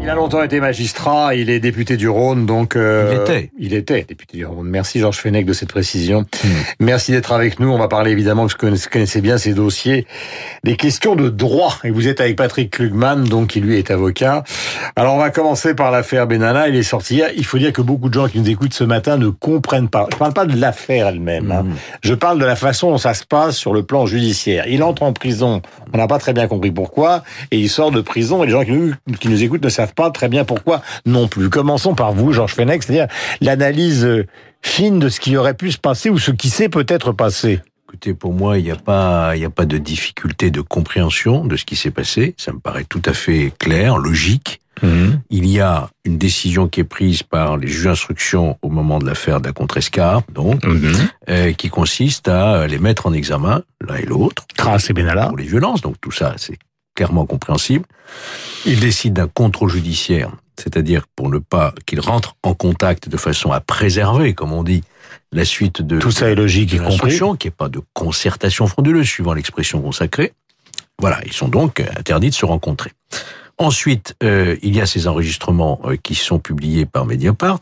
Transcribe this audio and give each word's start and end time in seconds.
Il 0.00 0.08
a 0.08 0.14
longtemps 0.14 0.42
été 0.42 0.60
magistrat, 0.60 1.34
il 1.34 1.50
est 1.50 1.60
député 1.60 1.96
du 1.96 2.08
Rhône, 2.08 2.46
donc... 2.46 2.76
Euh, 2.76 3.10
il 3.12 3.20
était. 3.20 3.50
Il 3.58 3.74
était 3.74 4.06
député 4.08 4.38
du 4.38 4.46
Rhône. 4.46 4.68
Merci 4.68 5.00
Georges 5.00 5.18
Fenech 5.18 5.44
de 5.44 5.52
cette 5.52 5.68
précision. 5.68 6.20
Hmm. 6.42 6.48
Merci 6.80 7.12
d'être 7.12 7.32
avec 7.32 7.60
nous. 7.60 7.68
On 7.68 7.78
va 7.78 7.88
parler 7.88 8.12
évidemment, 8.12 8.42
parce 8.42 8.54
que 8.54 8.66
vous 8.66 8.76
connaissez 8.90 9.20
bien 9.20 9.38
ces 9.38 9.52
dossiers, 9.52 10.06
des 10.64 10.76
questions 10.76 11.16
de 11.16 11.28
droit. 11.28 11.78
Et 11.84 11.90
vous 11.90 12.06
êtes 12.08 12.20
avec 12.20 12.36
Patrick 12.36 12.70
Klugman, 12.70 13.24
donc 13.24 13.48
qui 13.48 13.60
lui 13.60 13.76
est 13.76 13.90
avocat. 13.90 14.44
Alors 14.96 15.14
on 15.14 15.18
va 15.18 15.30
commencer 15.30 15.74
par 15.74 15.90
l'affaire 15.90 16.26
Benalla. 16.26 16.68
Il 16.68 16.76
est 16.76 16.82
sorti 16.84 17.16
hier. 17.16 17.30
Il 17.36 17.44
faut 17.44 17.58
dire 17.58 17.72
que 17.72 17.82
beaucoup 17.82 18.08
de 18.08 18.14
gens 18.14 18.28
qui 18.28 18.38
nous 18.38 18.48
écoutent 18.48 18.74
ce 18.74 18.84
matin 18.84 19.18
ne 19.18 19.28
comprennent 19.28 19.88
pas. 19.88 20.06
Je 20.12 20.16
parle 20.16 20.32
pas 20.32 20.46
de 20.46 20.58
l'affaire 20.58 21.08
elle-même. 21.08 21.50
Hein. 21.50 21.64
Hmm. 21.64 21.74
Je 22.02 22.14
parle 22.14 22.38
de 22.38 22.46
la 22.46 22.56
façon 22.56 22.92
dont 22.92 22.98
ça 22.98 23.14
se 23.14 23.24
passe 23.24 23.56
sur 23.56 23.74
le 23.74 23.82
plan 23.82 24.06
judiciaire. 24.06 24.64
Il 24.68 24.82
entre 24.84 25.02
en 25.02 25.12
prison. 25.12 25.60
On 25.92 25.98
n'a 25.98 26.06
pas 26.06 26.18
très 26.18 26.32
bien 26.32 26.46
compris 26.46 26.70
pourquoi. 26.70 27.24
Et 27.50 27.58
il 27.58 27.68
sort 27.68 27.90
de 27.90 28.00
prison. 28.00 28.42
Et 28.42 28.46
les 28.46 28.52
gens 28.52 28.64
qui 28.64 28.72
nous, 28.72 28.94
qui 29.18 29.28
nous 29.28 29.42
écoutent 29.42 29.64
ne 29.64 29.68
savent 29.68 29.87
pas 29.92 30.10
très 30.10 30.28
bien 30.28 30.44
pourquoi 30.44 30.82
non 31.06 31.28
plus. 31.28 31.50
Commençons 31.50 31.94
par 31.94 32.12
vous, 32.12 32.32
Georges 32.32 32.54
Fenech, 32.54 32.82
c'est-à-dire 32.82 33.08
l'analyse 33.40 34.04
euh, 34.04 34.26
fine 34.62 34.98
de 34.98 35.08
ce 35.08 35.20
qui 35.20 35.36
aurait 35.36 35.54
pu 35.54 35.72
se 35.72 35.78
passer 35.78 36.10
ou 36.10 36.18
ce 36.18 36.30
qui 36.30 36.50
s'est 36.50 36.68
peut-être 36.68 37.12
passé. 37.12 37.60
Écoutez, 37.88 38.12
pour 38.12 38.34
moi, 38.34 38.58
il 38.58 38.64
n'y 38.64 38.70
a 38.70 38.76
pas, 38.76 39.34
il 39.34 39.44
a 39.44 39.50
pas 39.50 39.64
de 39.64 39.78
difficulté 39.78 40.50
de 40.50 40.60
compréhension 40.60 41.46
de 41.46 41.56
ce 41.56 41.64
qui 41.64 41.74
s'est 41.74 41.90
passé. 41.90 42.34
Ça 42.36 42.52
me 42.52 42.58
paraît 42.58 42.84
tout 42.84 43.00
à 43.06 43.14
fait 43.14 43.52
clair, 43.58 43.96
logique. 43.96 44.60
Mhm. 44.82 45.20
Il 45.30 45.46
y 45.46 45.60
a 45.60 45.88
une 46.04 46.18
décision 46.18 46.68
qui 46.68 46.80
est 46.80 46.84
prise 46.84 47.22
par 47.22 47.56
les 47.56 47.66
juges 47.66 47.84
d'instruction 47.84 48.58
au 48.62 48.68
moment 48.68 48.98
de 48.98 49.06
l'affaire 49.06 49.40
de 49.40 49.48
la 49.48 50.22
donc, 50.32 50.64
mhm. 50.64 50.92
euh, 51.30 51.52
qui 51.52 51.70
consiste 51.70 52.28
à 52.28 52.66
les 52.66 52.78
mettre 52.78 53.06
en 53.06 53.12
examen, 53.12 53.62
l'un 53.80 53.96
et 53.96 54.04
l'autre. 54.04 54.46
Trace 54.56 54.90
et 54.90 54.92
Benalla. 54.92 55.28
Pour 55.28 55.38
les 55.38 55.44
violences, 55.44 55.80
donc 55.80 55.96
tout 56.00 56.12
ça, 56.12 56.34
c'est 56.36 56.58
clairement 56.98 57.26
compréhensible. 57.26 57.84
Il 58.66 58.80
décide 58.80 59.12
d'un 59.12 59.28
contrôle 59.28 59.70
judiciaire, 59.70 60.32
c'est-à-dire 60.56 61.06
pour 61.14 61.30
ne 61.30 61.38
pas 61.38 61.72
qu'il 61.86 62.00
rentre 62.00 62.34
en 62.42 62.54
contact 62.54 63.08
de 63.08 63.16
façon 63.16 63.52
à 63.52 63.60
préserver, 63.60 64.34
comme 64.34 64.52
on 64.52 64.64
dit, 64.64 64.82
la 65.30 65.44
suite 65.44 65.80
de 65.80 66.00
tout 66.00 66.10
ça 66.10 66.28
est 66.28 66.34
logique 66.34 66.74
et 66.74 66.78
compris, 66.78 67.16
qu'il 67.16 67.24
n'y 67.24 67.46
ait 67.46 67.50
pas 67.52 67.68
de 67.68 67.80
concertation 67.92 68.66
frauduleuse 68.66 69.06
suivant 69.06 69.32
l'expression 69.32 69.80
consacrée. 69.80 70.32
Voilà, 70.98 71.20
ils 71.24 71.32
sont 71.32 71.46
donc 71.46 71.78
interdits 71.96 72.30
de 72.30 72.34
se 72.34 72.44
rencontrer. 72.44 72.90
Ensuite, 73.58 74.16
euh, 74.24 74.56
il 74.62 74.74
y 74.74 74.80
a 74.80 74.86
ces 74.86 75.06
enregistrements 75.06 75.80
euh, 75.84 75.96
qui 76.02 76.16
sont 76.16 76.40
publiés 76.40 76.84
par 76.84 77.06
Mediapart 77.06 77.60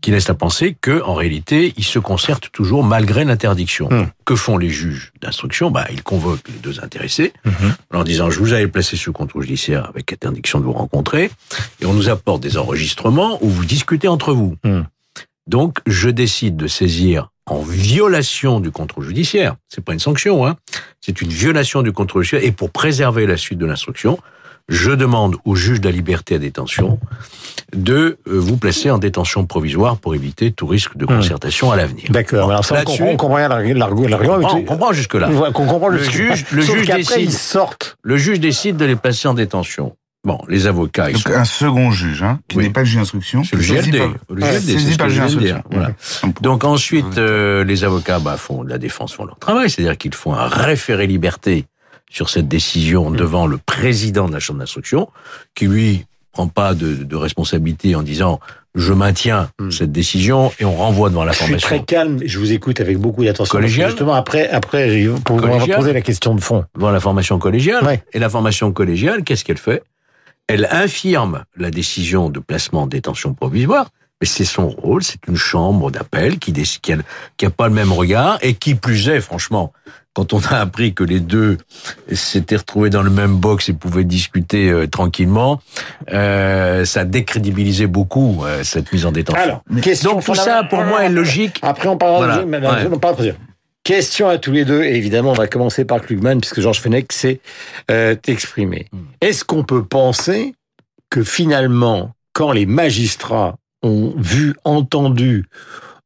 qui 0.00 0.10
laisse 0.10 0.28
à 0.28 0.34
penser 0.34 0.76
que, 0.80 1.02
en 1.02 1.14
réalité, 1.14 1.72
ils 1.76 1.84
se 1.84 1.98
concertent 1.98 2.50
toujours 2.52 2.84
malgré 2.84 3.24
l'interdiction. 3.24 3.88
Hmm. 3.90 4.08
Que 4.24 4.34
font 4.34 4.58
les 4.58 4.68
juges 4.68 5.12
d'instruction? 5.20 5.70
Bah, 5.70 5.86
ils 5.90 6.02
convoquent 6.02 6.48
les 6.48 6.58
deux 6.58 6.80
intéressés 6.80 7.32
hmm. 7.44 7.50
en 7.90 7.94
leur 7.94 8.04
disant 8.04 8.30
je 8.30 8.38
vous 8.38 8.52
avais 8.52 8.68
placé 8.68 8.96
sous 8.96 9.12
contrôle 9.12 9.42
judiciaire 9.42 9.88
avec 9.88 10.12
interdiction 10.12 10.58
de 10.58 10.64
vous 10.64 10.72
rencontrer, 10.72 11.30
et 11.80 11.86
on 11.86 11.92
nous 11.92 12.08
apporte 12.08 12.42
des 12.42 12.56
enregistrements 12.56 13.38
où 13.42 13.48
vous 13.48 13.64
discutez 13.64 14.08
entre 14.08 14.32
vous. 14.32 14.56
Hmm. 14.64 14.82
Donc, 15.46 15.78
je 15.86 16.08
décide 16.08 16.56
de 16.56 16.66
saisir 16.66 17.30
en 17.46 17.60
violation 17.62 18.60
du 18.60 18.70
contrôle 18.70 19.04
judiciaire. 19.04 19.56
C'est 19.68 19.84
pas 19.84 19.92
une 19.92 19.98
sanction, 19.98 20.46
hein. 20.46 20.56
C'est 21.00 21.20
une 21.20 21.30
violation 21.30 21.82
du 21.82 21.92
contrôle 21.92 22.22
judiciaire. 22.22 22.48
Et 22.48 22.52
pour 22.52 22.70
préserver 22.70 23.26
la 23.26 23.36
suite 23.36 23.58
de 23.58 23.66
l'instruction, 23.66 24.18
je 24.68 24.90
demande 24.90 25.36
au 25.44 25.54
juge 25.54 25.80
de 25.80 25.86
la 25.86 25.92
liberté 25.92 26.34
à 26.34 26.38
détention 26.38 26.98
de 27.74 28.18
euh, 28.28 28.38
vous 28.38 28.56
placer 28.56 28.90
en 28.90 28.98
détention 28.98 29.46
provisoire 29.46 29.96
pour 29.96 30.14
éviter 30.14 30.52
tout 30.52 30.66
risque 30.66 30.96
de 30.96 31.04
hmm. 31.04 31.08
concertation 31.08 31.70
à 31.72 31.76
l'avenir. 31.76 32.06
D'accord. 32.10 32.50
alors 32.50 32.64
ça, 32.64 32.82
on 32.86 33.16
comprend 33.16 33.36
rien 33.36 33.48
l'argument. 33.48 33.88
On 34.54 34.62
comprend 34.62 34.92
jusque 34.92 35.14
là. 35.14 35.28
On 35.30 35.52
comprend 35.52 35.88
le 35.88 36.02
juge, 36.02 36.44
le 36.52 36.62
juge 36.62 36.86
décide. 36.86 37.20
Ils 37.20 37.32
sortent. 37.32 37.96
Le 38.02 38.16
juge 38.16 38.40
décide 38.40 38.76
de 38.76 38.84
les 38.84 38.96
placer 38.96 39.28
en 39.28 39.34
détention. 39.34 39.94
Bon, 40.24 40.38
les 40.48 40.68
avocats. 40.68 41.10
Donc 41.10 41.30
un 41.30 41.44
second 41.44 41.90
juge, 41.90 42.22
hein, 42.22 42.38
qui 42.46 42.58
n'est 42.58 42.70
pas 42.70 42.80
le 42.80 42.86
juge 42.86 42.98
d'instruction. 42.98 43.42
C'est 43.42 43.56
le 43.56 43.62
GLD. 43.62 43.98
le 44.30 44.40
GLD, 44.40 44.78
c'est 44.78 44.96
pas 44.96 45.06
le 45.06 45.10
juge 45.10 45.20
d'instruction. 45.20 45.62
Voilà. 45.70 45.90
Donc 46.40 46.62
ensuite, 46.62 47.18
euh, 47.18 47.64
les 47.64 47.82
avocats 47.82 48.20
bah, 48.20 48.36
font 48.36 48.62
la 48.62 48.78
défense 48.78 49.14
font 49.14 49.24
leur 49.24 49.38
travail, 49.40 49.68
c'est-à-dire 49.68 49.98
qu'ils 49.98 50.14
font 50.14 50.34
un 50.34 50.46
référé 50.46 51.08
liberté 51.08 51.66
sur 52.12 52.28
cette 52.28 52.46
décision 52.46 53.10
mm. 53.10 53.16
devant 53.16 53.46
le 53.46 53.58
président 53.58 54.28
de 54.28 54.34
la 54.34 54.40
chambre 54.40 54.60
d'instruction, 54.60 55.08
qui 55.54 55.66
lui 55.66 56.06
prend 56.30 56.46
pas 56.48 56.74
de, 56.74 56.94
de, 56.94 57.16
responsabilité 57.16 57.94
en 57.94 58.02
disant 58.02 58.40
je 58.74 58.92
maintiens 58.92 59.50
mm. 59.58 59.70
cette 59.70 59.92
décision 59.92 60.52
et 60.60 60.64
on 60.64 60.76
renvoie 60.76 61.10
devant 61.10 61.24
la 61.24 61.32
formation. 61.32 61.58
Je 61.58 61.74
suis 61.74 61.84
très 61.84 61.84
calme, 61.84 62.20
je 62.24 62.38
vous 62.38 62.52
écoute 62.52 62.80
avec 62.80 62.98
beaucoup 62.98 63.24
d'attention. 63.24 63.50
Collégiale. 63.50 63.90
Justement, 63.90 64.14
après, 64.14 64.48
après, 64.48 65.04
pour 65.24 65.40
vous 65.40 65.66
poser 65.66 65.92
la 65.92 66.00
question 66.00 66.34
de 66.34 66.40
fond. 66.40 66.64
Devant 66.74 66.90
la 66.90 67.00
formation 67.00 67.38
collégiale. 67.38 68.00
Et 68.12 68.18
la 68.18 68.28
formation 68.28 68.72
collégiale, 68.72 69.24
qu'est-ce 69.24 69.44
qu'elle 69.44 69.58
fait? 69.58 69.82
Elle 70.48 70.68
infirme 70.70 71.44
la 71.56 71.70
décision 71.70 72.28
de 72.28 72.40
placement 72.40 72.82
en 72.82 72.86
détention 72.86 73.32
provisoire, 73.32 73.88
mais 74.20 74.26
c'est 74.26 74.44
son 74.44 74.68
rôle, 74.68 75.02
c'est 75.02 75.26
une 75.28 75.36
chambre 75.36 75.90
d'appel 75.90 76.38
qui, 76.38 76.52
qui, 76.52 76.94
qui 77.36 77.46
a 77.46 77.50
pas 77.50 77.68
le 77.68 77.74
même 77.74 77.92
regard 77.92 78.38
et 78.42 78.54
qui 78.54 78.74
plus 78.74 79.08
est, 79.08 79.20
franchement, 79.20 79.72
quand 80.14 80.32
on 80.32 80.40
a 80.40 80.56
appris 80.56 80.94
que 80.94 81.04
les 81.04 81.20
deux 81.20 81.58
s'étaient 82.12 82.56
retrouvés 82.56 82.90
dans 82.90 83.02
le 83.02 83.10
même 83.10 83.36
box 83.36 83.68
et 83.68 83.72
pouvaient 83.72 84.04
discuter 84.04 84.70
euh, 84.70 84.86
tranquillement, 84.86 85.60
euh, 86.12 86.84
ça 86.84 87.04
décrédibilisait 87.04 87.86
beaucoup 87.86 88.42
euh, 88.44 88.62
cette 88.62 88.92
mise 88.92 89.06
en 89.06 89.12
détention. 89.12 89.42
Alors, 89.42 89.62
question 89.80 90.12
Donc 90.14 90.24
tout 90.24 90.34
ça, 90.34 90.64
pour 90.64 90.82
moi, 90.84 91.04
est 91.04 91.10
logique. 91.10 91.58
Après, 91.62 91.88
on 91.88 91.96
parlera 91.96 92.38
de 92.38 92.44
madame, 92.44 92.92
ouais. 92.92 93.34
Question 93.84 94.28
à 94.28 94.38
tous 94.38 94.52
les 94.52 94.64
deux, 94.64 94.84
et 94.84 94.94
évidemment, 94.94 95.32
on 95.32 95.34
va 95.34 95.48
commencer 95.48 95.84
par 95.84 96.00
Klugman, 96.00 96.38
puisque 96.38 96.60
Georges 96.60 96.80
Fenech 96.80 97.12
s'est 97.12 97.40
euh, 97.90 98.14
exprimé. 98.28 98.86
Hmm. 98.92 98.98
Est-ce 99.20 99.44
qu'on 99.44 99.64
peut 99.64 99.84
penser 99.84 100.54
que 101.10 101.24
finalement, 101.24 102.12
quand 102.32 102.52
les 102.52 102.64
magistrats 102.64 103.56
ont 103.82 104.14
vu, 104.16 104.54
entendu 104.64 105.46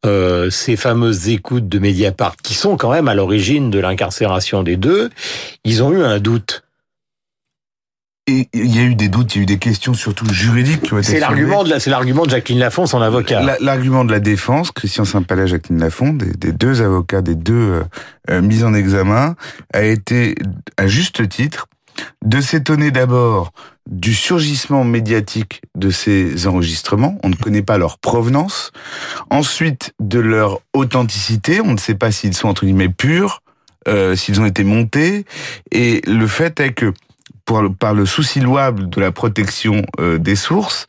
euh, 0.07 0.51
ces 0.51 0.77
fameuses 0.77 1.29
écoutes 1.29 1.69
de 1.69 1.79
Mediapart, 1.79 2.37
qui 2.43 2.55
sont 2.55 2.77
quand 2.77 2.91
même 2.91 3.09
à 3.09 3.15
l'origine 3.15 3.71
de 3.71 3.79
l'incarcération 3.79 4.63
des 4.63 4.77
deux, 4.77 5.11
ils 5.65 5.83
ont 5.83 5.93
eu 5.93 6.03
un 6.03 6.19
doute. 6.19 6.63
Et 8.29 8.49
il 8.53 8.75
y 8.75 8.81
a 8.81 8.83
eu 8.83 8.97
des 8.97 9.09
doutes, 9.09 9.37
il 9.37 9.39
y 9.39 9.41
a 9.41 9.43
eu 9.45 9.47
des 9.47 9.59
questions 9.59 9.95
surtout 9.95 10.29
juridiques 10.33 10.83
qui 10.83 10.95
ont 10.95 10.99
été 10.99 11.13
C'est 11.13 11.21
l'argument 11.21 11.63
de 11.63 11.79
c'est 11.79 11.91
l'argument 11.91 12.25
de 12.25 12.31
Jacqueline 12.31 12.59
Lafont, 12.59 12.85
son 12.87 13.01
avocat. 13.01 13.57
L'argument 13.61 14.05
de 14.05 14.11
la 14.11 14.19
défense, 14.19 14.73
Christian 14.73 15.05
Saint-Palais, 15.05 15.47
Jacqueline 15.47 15.79
Lafont, 15.79 16.13
des, 16.13 16.53
deux 16.53 16.83
avocats, 16.83 17.23
des 17.23 17.37
deux 17.37 17.55
euh, 17.55 17.83
euh, 18.31 18.43
mis 18.43 18.65
en 18.65 18.75
examen, 18.75 19.37
a 19.73 19.83
été 19.83 20.35
à 20.77 20.89
juste 20.89 21.29
titre 21.29 21.69
de 22.25 22.41
s'étonner 22.41 22.91
d'abord 22.91 23.53
du 23.89 24.15
surgissement 24.15 24.85
médiatique 24.85 25.63
de 25.75 25.91
ces 25.91 26.47
enregistrements. 26.47 27.19
On 27.23 27.29
ne 27.29 27.37
connaît 27.37 27.63
pas 27.63 27.79
leur 27.79 27.99
provenance. 27.99 28.73
Ensuite, 29.31 29.95
de 30.01 30.19
leur 30.19 30.61
authenticité. 30.73 31.61
On 31.61 31.73
ne 31.73 31.79
sait 31.79 31.95
pas 31.95 32.11
s'ils 32.11 32.35
sont 32.35 32.49
entre 32.49 32.65
guillemets 32.65 32.89
purs, 32.89 33.43
euh, 33.89 34.17
s'ils 34.17 34.41
ont 34.41 34.47
été 34.47 34.65
montés. 34.65 35.25
Et 35.71 36.03
le 36.07 36.27
fait 36.27 36.59
est 36.61 36.73
que 36.73 36.93
par 37.79 37.95
le 37.95 38.07
souci 38.07 38.41
louable 38.41 38.91
de 38.91 39.01
la 39.01 39.13
protection 39.13 39.83
euh, 40.01 40.19
des 40.19 40.35
sources, 40.35 40.87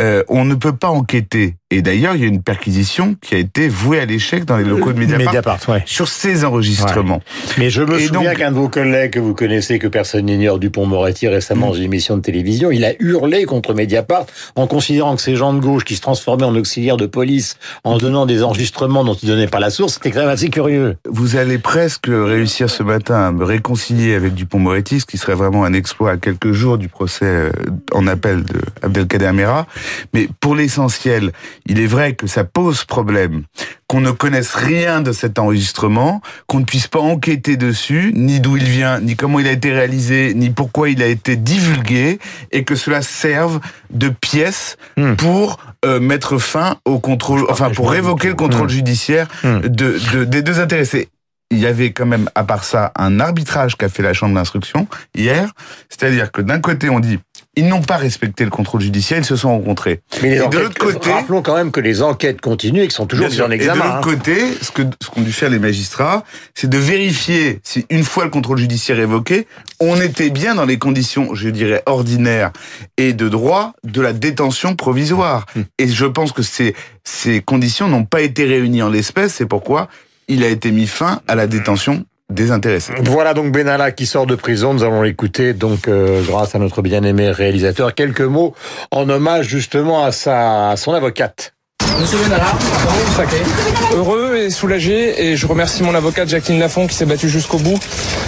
euh, 0.00 0.24
on 0.28 0.44
ne 0.44 0.54
peut 0.54 0.74
pas 0.74 0.88
enquêter. 0.88 1.56
Et 1.72 1.82
d'ailleurs, 1.82 2.16
il 2.16 2.22
y 2.22 2.24
a 2.24 2.28
une 2.28 2.42
perquisition 2.42 3.14
qui 3.20 3.36
a 3.36 3.38
été 3.38 3.68
vouée 3.68 4.00
à 4.00 4.04
l'échec 4.04 4.44
dans 4.44 4.56
les 4.56 4.64
locaux 4.64 4.92
de 4.92 4.98
Mediapart, 4.98 5.60
sur 5.86 6.08
ces 6.08 6.44
enregistrements. 6.44 7.20
Mais 7.58 7.70
je 7.70 7.82
me 7.82 7.96
souviens 7.98 8.34
qu'un 8.34 8.50
de 8.50 8.56
vos 8.56 8.68
collègues 8.68 9.12
que 9.12 9.20
vous 9.20 9.34
connaissez, 9.34 9.78
que 9.78 9.86
personne 9.86 10.26
n'ignore, 10.26 10.58
Dupont-Moretti, 10.58 11.28
récemment 11.28 11.68
dans 11.68 11.74
une 11.74 11.84
émission 11.84 12.16
de 12.16 12.22
télévision, 12.22 12.72
il 12.72 12.84
a 12.84 12.92
hurlé 12.98 13.44
contre 13.44 13.72
Mediapart 13.72 14.26
en 14.56 14.66
considérant 14.66 15.14
que 15.14 15.22
ces 15.22 15.36
gens 15.36 15.54
de 15.54 15.60
gauche 15.60 15.84
qui 15.84 15.94
se 15.94 16.00
transformaient 16.00 16.44
en 16.44 16.56
auxiliaires 16.56 16.96
de 16.96 17.06
police 17.06 17.56
en 17.84 17.98
donnant 17.98 18.26
des 18.26 18.42
enregistrements 18.42 19.04
dont 19.04 19.14
ils 19.14 19.28
donnaient 19.28 19.46
pas 19.46 19.60
la 19.60 19.70
source, 19.70 19.94
c'était 19.94 20.10
quand 20.10 20.20
même 20.20 20.28
assez 20.28 20.50
curieux. 20.50 20.96
Vous 21.08 21.36
allez 21.36 21.58
presque 21.58 22.08
réussir 22.08 22.68
ce 22.68 22.82
matin 22.82 23.28
à 23.28 23.30
me 23.30 23.44
réconcilier 23.44 24.14
avec 24.14 24.34
Dupont-Moretti, 24.34 25.00
ce 25.00 25.06
qui 25.06 25.18
serait 25.18 25.36
vraiment 25.36 25.64
un 25.64 25.72
exploit 25.72 26.12
à 26.12 26.16
quelques 26.16 26.50
jours 26.50 26.78
du 26.78 26.88
procès 26.88 27.26
euh, 27.26 27.50
en 27.92 28.08
appel 28.08 28.42
de 28.42 28.58
Abdelkader 28.82 29.30
Mera. 29.32 29.66
Mais 30.14 30.28
pour 30.40 30.56
l'essentiel, 30.56 31.30
il 31.66 31.80
est 31.80 31.86
vrai 31.86 32.14
que 32.14 32.26
ça 32.26 32.44
pose 32.44 32.84
problème 32.84 33.44
qu'on 33.86 34.00
ne 34.00 34.12
connaisse 34.12 34.54
rien 34.54 35.00
de 35.00 35.10
cet 35.10 35.38
enregistrement, 35.38 36.22
qu'on 36.46 36.60
ne 36.60 36.64
puisse 36.64 36.86
pas 36.86 37.00
enquêter 37.00 37.56
dessus, 37.56 38.12
ni 38.14 38.38
d'où 38.38 38.56
il 38.56 38.62
vient, 38.62 39.00
ni 39.00 39.16
comment 39.16 39.40
il 39.40 39.48
a 39.48 39.50
été 39.50 39.72
réalisé, 39.72 40.32
ni 40.34 40.50
pourquoi 40.50 40.90
il 40.90 41.02
a 41.02 41.06
été 41.06 41.34
divulgué, 41.34 42.20
et 42.52 42.62
que 42.62 42.76
cela 42.76 43.02
serve 43.02 43.58
de 43.90 44.08
pièce 44.08 44.76
hmm. 44.96 45.14
pour 45.14 45.58
euh, 45.84 45.98
mettre 45.98 46.38
fin 46.38 46.76
au 46.84 47.00
contrôle, 47.00 47.44
enfin 47.50 47.70
pour 47.70 47.90
révoquer 47.90 48.28
le 48.28 48.34
contrôle 48.34 48.66
hmm. 48.66 48.70
judiciaire 48.70 49.28
hmm. 49.42 49.62
de, 49.62 49.98
de, 50.12 50.24
des 50.24 50.42
deux 50.42 50.60
intéressés 50.60 51.08
il 51.50 51.58
y 51.58 51.66
avait 51.66 51.92
quand 51.92 52.06
même, 52.06 52.30
à 52.34 52.44
part 52.44 52.62
ça, 52.64 52.92
un 52.96 53.18
arbitrage 53.18 53.76
qu'a 53.76 53.88
fait 53.88 54.02
la 54.02 54.12
Chambre 54.12 54.34
d'instruction 54.34 54.86
hier. 55.16 55.50
C'est-à-dire 55.88 56.30
que 56.30 56.42
d'un 56.42 56.60
côté, 56.60 56.88
on 56.88 57.00
dit 57.00 57.18
ils 57.56 57.66
n'ont 57.66 57.82
pas 57.82 57.96
respecté 57.96 58.44
le 58.44 58.50
contrôle 58.50 58.80
judiciaire, 58.80 59.18
ils 59.18 59.24
se 59.24 59.34
sont 59.36 59.48
rencontrés. 59.50 60.00
Mais 60.22 60.36
Et 60.36 60.48
de 60.48 60.58
l'autre 60.58 60.78
côté- 60.78 61.10
rappelons 61.10 61.42
quand 61.42 61.56
même 61.56 61.72
que 61.72 61.80
les 61.80 62.00
enquêtes 62.00 62.40
continuent 62.40 62.80
et 62.82 62.84
qu'ils 62.84 62.92
sont 62.92 63.06
toujours 63.06 63.28
mis 63.28 63.40
en 63.40 63.46
Et 63.46 63.48
de 63.48 63.54
examen. 63.54 63.84
l'autre 63.84 63.96
hein. 63.96 64.00
côté, 64.02 64.36
ce 64.62 64.70
que 64.70 64.82
ce 65.02 65.08
qu'ont 65.10 65.22
dû 65.22 65.32
faire 65.32 65.50
les 65.50 65.58
magistrats, 65.58 66.24
c'est 66.54 66.70
de 66.70 66.78
vérifier 66.78 67.60
si 67.64 67.86
une 67.90 68.04
fois 68.04 68.24
le 68.24 68.30
contrôle 68.30 68.58
judiciaire 68.58 69.00
évoqué, 69.00 69.48
on 69.80 70.00
était 70.00 70.30
bien 70.30 70.54
dans 70.54 70.64
les 70.64 70.78
conditions, 70.78 71.34
je 71.34 71.48
dirais, 71.48 71.82
ordinaires 71.86 72.52
et 72.96 73.12
de 73.12 73.28
droit 73.28 73.72
de 73.84 74.00
la 74.00 74.12
détention 74.12 74.76
provisoire. 74.76 75.46
Hum. 75.56 75.64
Et 75.78 75.88
je 75.88 76.06
pense 76.06 76.32
que 76.32 76.42
ces 76.42 76.74
ces 77.04 77.40
conditions 77.40 77.88
n'ont 77.88 78.04
pas 78.04 78.20
été 78.20 78.44
réunies 78.44 78.82
en 78.82 78.88
l'espèce. 78.90 79.34
C'est 79.34 79.46
pourquoi 79.46 79.88
il 80.28 80.44
a 80.44 80.48
été 80.48 80.70
mis 80.70 80.86
fin 80.86 81.20
à 81.26 81.34
la 81.34 81.48
détention 81.48 82.04
désintéressée. 82.30 82.92
Voilà 83.02 83.34
donc 83.34 83.52
Benalla 83.52 83.90
qui 83.92 84.06
sort 84.06 84.26
de 84.26 84.34
prison. 84.34 84.74
Nous 84.74 84.82
allons 84.82 85.02
l'écouter 85.02 85.52
donc 85.52 85.88
euh, 85.88 86.22
grâce 86.24 86.54
à 86.54 86.58
notre 86.58 86.82
bien-aimé 86.82 87.30
réalisateur. 87.30 87.94
Quelques 87.94 88.20
mots 88.20 88.54
en 88.90 89.08
hommage 89.08 89.48
justement 89.48 90.04
à 90.04 90.12
sa 90.12 90.70
à 90.70 90.76
son 90.76 90.94
avocate. 90.94 91.54
Monsieur 92.00 92.18
Benalla, 92.18 92.46
comment 92.82 94.29
Heureux 94.30 94.38
et 94.38 94.50
soulagé 94.50 95.30
et 95.30 95.36
je 95.36 95.46
remercie 95.46 95.82
mon 95.82 95.94
avocate 95.94 96.28
Jacqueline 96.28 96.60
Lafont 96.60 96.86
qui 96.86 96.94
s'est 96.94 97.06
battue 97.06 97.28
jusqu'au 97.28 97.58
bout. 97.58 97.78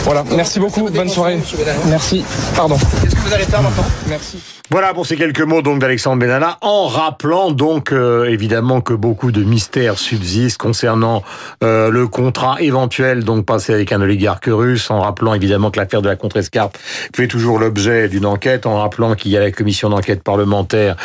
Voilà, 0.04 0.24
merci 0.34 0.58
beaucoup, 0.58 0.88
bonne 0.90 1.08
soirée. 1.08 1.38
Merci, 1.86 2.24
pardon. 2.56 2.76
Qu'est-ce 3.02 3.14
que 3.14 3.20
vous 3.20 3.34
allez 3.34 3.44
faire 3.44 3.62
maintenant? 3.62 3.84
Merci. 4.08 4.38
Voilà 4.70 4.94
pour 4.94 5.04
ces 5.04 5.16
quelques 5.16 5.42
mots 5.42 5.60
donc 5.60 5.80
d'Alexandre 5.80 6.18
Benalla, 6.20 6.56
en 6.62 6.86
rappelant 6.86 7.50
donc 7.50 7.92
euh, 7.92 8.24
évidemment 8.24 8.80
que 8.80 8.94
beaucoup 8.94 9.30
de 9.30 9.44
mystères 9.44 9.98
subsistent 9.98 10.56
concernant 10.56 11.22
euh, 11.62 11.90
le 11.90 12.08
contrat 12.08 12.56
éventuel 12.58 13.22
donc 13.22 13.44
passé 13.44 13.74
avec 13.74 13.92
un 13.92 14.00
oligarque 14.00 14.46
russe, 14.46 14.90
en 14.90 15.02
rappelant 15.02 15.34
évidemment 15.34 15.70
que 15.70 15.78
l'affaire 15.78 16.00
de 16.00 16.08
la 16.08 16.16
contrescarpe 16.16 16.78
fait 17.14 17.26
toujours 17.26 17.58
l'objet 17.58 18.08
d'une 18.08 18.24
enquête, 18.24 18.64
en 18.64 18.78
rappelant 18.80 19.14
qu'il 19.14 19.30
y 19.32 19.36
a 19.36 19.40
la 19.40 19.50
commission 19.50 19.90
d'enquête 19.90 20.22
parlementaire 20.22 20.96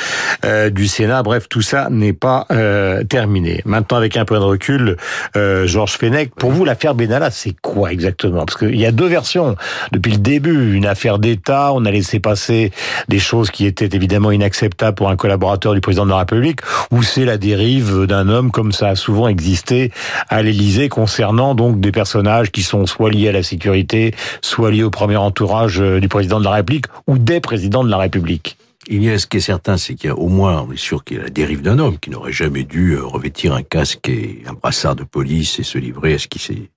euh, 0.45 0.69
du 0.69 0.87
Sénat. 0.87 1.21
Bref, 1.23 1.49
tout 1.49 1.61
ça 1.61 1.89
n'est 1.91 2.13
pas 2.13 2.45
euh, 2.51 3.03
terminé. 3.03 3.61
Maintenant, 3.65 3.97
avec 3.97 4.15
un 4.15 4.23
peu 4.23 4.35
de 4.35 4.43
recul, 4.43 4.86
euh, 5.35 5.67
Georges 5.67 5.97
Fenech, 5.97 6.31
pour 6.35 6.51
vous 6.51 6.65
l'affaire 6.65 6.95
Benalla, 6.95 7.31
c'est 7.31 7.55
quoi 7.61 7.91
exactement? 7.91 8.45
Parce 8.45 8.57
qu'il 8.57 8.79
y 8.79 8.85
a 8.85 8.91
deux 8.91 9.07
versions 9.07 9.55
depuis 9.91 10.13
le 10.13 10.19
début. 10.19 10.75
Une 10.75 10.85
affaire 10.85 11.19
d'État, 11.19 11.71
on 11.73 11.85
a 11.85 11.91
laissé 11.91 12.19
passer 12.19 12.71
des 13.07 13.19
choses 13.19 13.51
qui 13.51 13.65
étaient 13.65 13.89
évidemment 13.93 14.31
inacceptables 14.31 14.95
pour 14.95 15.09
un 15.09 15.15
collaborateur 15.15 15.73
du 15.73 15.81
président 15.81 16.05
de 16.05 16.11
la 16.11 16.17
République, 16.17 16.61
ou 16.91 17.03
c'est 17.03 17.25
la 17.25 17.37
dérive 17.37 18.05
d'un 18.05 18.29
homme 18.29 18.51
comme 18.51 18.71
ça 18.71 18.89
a 18.89 18.95
souvent 18.95 19.27
existé 19.27 19.91
à 20.29 20.41
l'Élysée 20.41 20.89
concernant 20.89 21.55
donc 21.55 21.79
des 21.79 21.91
personnages 21.91 22.51
qui 22.51 22.63
sont 22.63 22.85
soit 22.85 23.09
liés 23.09 23.29
à 23.29 23.31
la 23.31 23.43
sécurité, 23.43 24.13
soit 24.41 24.71
liés 24.71 24.83
au 24.83 24.89
premier 24.89 25.17
entourage 25.17 25.81
euh, 25.81 25.99
du 25.99 26.07
président 26.07 26.39
de 26.39 26.45
la 26.45 26.51
République 26.51 26.85
ou 27.07 27.17
des 27.17 27.39
présidents 27.39 27.83
de 27.83 27.89
la 27.89 27.97
République. 27.97 28.57
Il 28.89 29.03
y 29.03 29.09
a 29.09 29.19
ce 29.19 29.27
qui 29.27 29.37
est 29.37 29.41
certain, 29.41 29.77
c'est 29.77 29.95
qu'il 29.95 30.07
y 30.07 30.11
a 30.11 30.15
au 30.15 30.29
moins, 30.29 30.61
on 30.61 30.71
est 30.71 30.77
sûr 30.77 31.03
qu'il 31.03 31.17
y 31.17 31.19
a 31.19 31.23
la 31.23 31.29
dérive 31.29 31.61
d'un 31.61 31.77
homme 31.79 31.99
qui 31.99 32.09
n'aurait 32.09 32.31
jamais 32.31 32.63
dû 32.63 32.93
euh, 32.93 33.03
revêtir 33.03 33.53
un 33.53 33.61
casque 33.61 34.07
et 34.07 34.43
un 34.45 34.53
brassard 34.53 34.95
de 34.95 35.03
police 35.03 35.59
et 35.59 35.63
se 35.63 35.77
livrer 35.77 36.13
à 36.13 36.19
ce 36.19 36.27
qui 36.27 36.39
s'est 36.39 36.69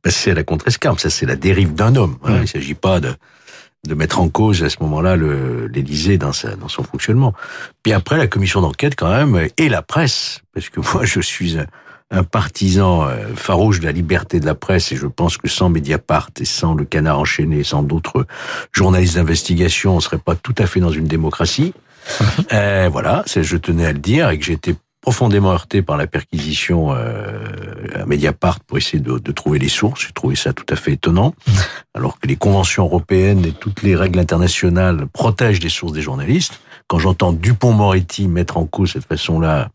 passé 0.00 0.30
à 0.30 0.34
la 0.34 0.44
contrescarpe. 0.44 0.98
Ça, 0.98 1.10
c'est 1.10 1.26
la 1.26 1.36
dérive 1.36 1.74
d'un 1.74 1.94
homme. 1.96 2.16
Voilà. 2.22 2.38
Il 2.38 2.42
ne 2.42 2.46
s'agit 2.46 2.74
pas 2.74 3.00
de, 3.00 3.12
de 3.86 3.94
mettre 3.94 4.20
en 4.20 4.28
cause 4.28 4.62
à 4.62 4.70
ce 4.70 4.76
moment-là 4.80 5.16
l'Élysée 5.16 6.16
dans, 6.16 6.32
sa, 6.32 6.56
dans 6.56 6.68
son 6.68 6.84
fonctionnement. 6.84 7.34
Puis 7.82 7.92
après, 7.92 8.16
la 8.16 8.26
commission 8.26 8.60
d'enquête 8.60 8.94
quand 8.96 9.10
même 9.10 9.48
et 9.56 9.68
la 9.68 9.82
presse, 9.82 10.40
parce 10.54 10.68
que 10.70 10.80
moi, 10.94 11.04
je 11.04 11.20
suis 11.20 11.58
un, 11.58 11.66
un 12.12 12.22
partisan 12.22 13.08
euh, 13.08 13.34
farouche 13.34 13.80
de 13.80 13.86
la 13.86 13.92
liberté 13.92 14.38
de 14.38 14.46
la 14.46 14.54
presse 14.54 14.92
et 14.92 14.96
je 14.96 15.06
pense 15.06 15.38
que 15.38 15.48
sans 15.48 15.70
Mediapart 15.70 16.30
et 16.38 16.44
sans 16.44 16.74
le 16.74 16.84
Canard 16.84 17.18
enchaîné, 17.18 17.64
sans 17.64 17.82
d'autres 17.82 18.26
journalistes 18.70 19.16
d'investigation, 19.16 19.96
on 19.96 20.00
serait 20.00 20.18
pas 20.18 20.36
tout 20.36 20.54
à 20.58 20.66
fait 20.66 20.78
dans 20.78 20.92
une 20.92 21.06
démocratie. 21.06 21.74
Euh, 22.52 22.88
voilà, 22.92 23.24
je 23.26 23.56
tenais 23.56 23.86
à 23.86 23.92
le 23.92 23.98
dire 23.98 24.28
et 24.28 24.38
que 24.38 24.44
j'étais 24.44 24.74
profondément 25.00 25.52
heurté 25.52 25.82
par 25.82 25.96
la 25.96 26.06
perquisition 26.06 26.92
euh, 26.92 27.38
à 27.94 28.04
Mediapart 28.06 28.60
pour 28.60 28.76
essayer 28.76 28.98
de, 28.98 29.18
de 29.18 29.32
trouver 29.32 29.58
les 29.58 29.68
sources. 29.68 30.02
J'ai 30.06 30.12
trouvé 30.12 30.34
ça 30.34 30.52
tout 30.52 30.66
à 30.68 30.76
fait 30.76 30.92
étonnant, 30.92 31.34
alors 31.94 32.18
que 32.18 32.26
les 32.26 32.36
conventions 32.36 32.84
européennes 32.84 33.44
et 33.44 33.52
toutes 33.52 33.82
les 33.82 33.96
règles 33.96 34.18
internationales 34.18 35.06
protègent 35.12 35.62
les 35.62 35.70
sources 35.70 35.92
des 35.92 36.02
journalistes. 36.02 36.60
Quand 36.88 36.98
j'entends 36.98 37.32
Dupont-Moretti 37.32 38.28
mettre 38.28 38.56
en 38.58 38.66
cause 38.66 38.92
cette 38.92 39.06
façon-là 39.06 39.68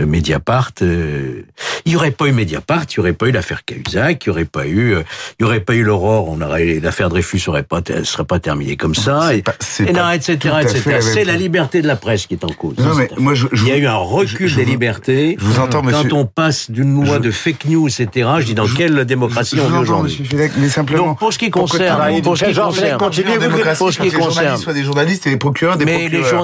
euh, 0.00 0.06
Mediapart, 0.06 0.70
euh, 0.82 1.42
il 1.84 1.90
n'y 1.90 1.96
aurait 1.96 2.10
pas 2.10 2.26
eu 2.26 2.32
Mediapart, 2.32 2.84
il 2.90 2.94
n'y 2.98 3.00
aurait 3.00 3.12
pas 3.12 3.26
eu 3.26 3.32
l'affaire 3.32 3.64
Cahuzac, 3.64 4.24
il 4.24 4.28
n'y 4.28 4.32
aurait 4.32 4.44
pas 4.44 4.66
eu, 4.66 4.94
euh, 4.94 5.02
il 5.38 5.42
y 5.42 5.46
aurait 5.46 5.60
pas 5.60 5.74
eu 5.74 5.82
l'Aurore, 5.82 6.28
on 6.28 6.40
aurait 6.40 6.80
l'affaire 6.80 7.08
Dreyfus 7.08 7.38
serait 7.40 7.62
pas 7.62 7.80
serait 8.04 8.24
pas 8.24 8.38
terminée 8.38 8.76
comme 8.76 8.94
ça. 8.94 9.28
C'est 9.28 9.38
Et, 9.38 9.42
pas- 9.42 9.54
et 9.80 9.92
non, 9.92 10.10
etc., 10.10 10.54
etc. 10.62 10.98
C'est 11.00 11.24
la 11.24 11.36
liberté 11.36 11.82
de 11.82 11.86
la 11.86 11.96
presse 11.96 12.26
qui 12.26 12.34
est 12.34 12.44
en 12.44 12.48
cause. 12.48 12.76
Non, 12.78 12.94
mais 12.94 13.08
moi, 13.18 13.34
je, 13.34 13.46
je 13.52 13.62
Il 13.64 13.68
y 13.68 13.72
a 13.72 13.76
eu 13.76 13.86
un 13.86 13.96
recul 13.96 14.48
je- 14.48 14.56
des 14.56 14.64
libertés. 14.64 15.36
je 15.38 15.44
vous 15.44 15.58
entends, 15.58 15.82
monsieur. 15.82 16.08
Quand 16.08 16.16
on 16.16 16.26
passe 16.26 16.70
d'une 16.70 17.04
loi 17.04 17.18
de 17.18 17.30
fake 17.30 17.64
news, 17.66 17.88
etc., 17.88 18.28
je 18.40 18.44
dis 18.46 18.54
dans 18.54 18.66
quelle 18.66 19.04
démocratie 19.04 19.58
on 19.60 19.68
vit 19.68 19.78
aujourd'hui 19.78 20.22
mais 20.58 20.68
simplement. 20.68 21.06
Donc, 21.08 21.18
pour 21.18 21.32
ce 21.32 21.38
qui 21.38 21.50
concerne, 21.50 22.22
pour 22.22 22.36
ce 22.36 22.44
qui 22.44 22.54
concerne, 22.54 22.98
pour 22.98 23.12
ce 23.92 24.00
qui 24.00 24.10
concerne. 24.10 24.56
soient 24.56 24.72
des 24.72 24.84
journalistes 24.84 25.26
et 25.26 25.30
les 25.30 25.36
procureurs 25.36 25.76
des 25.76 25.84
procureurs. 25.86 26.41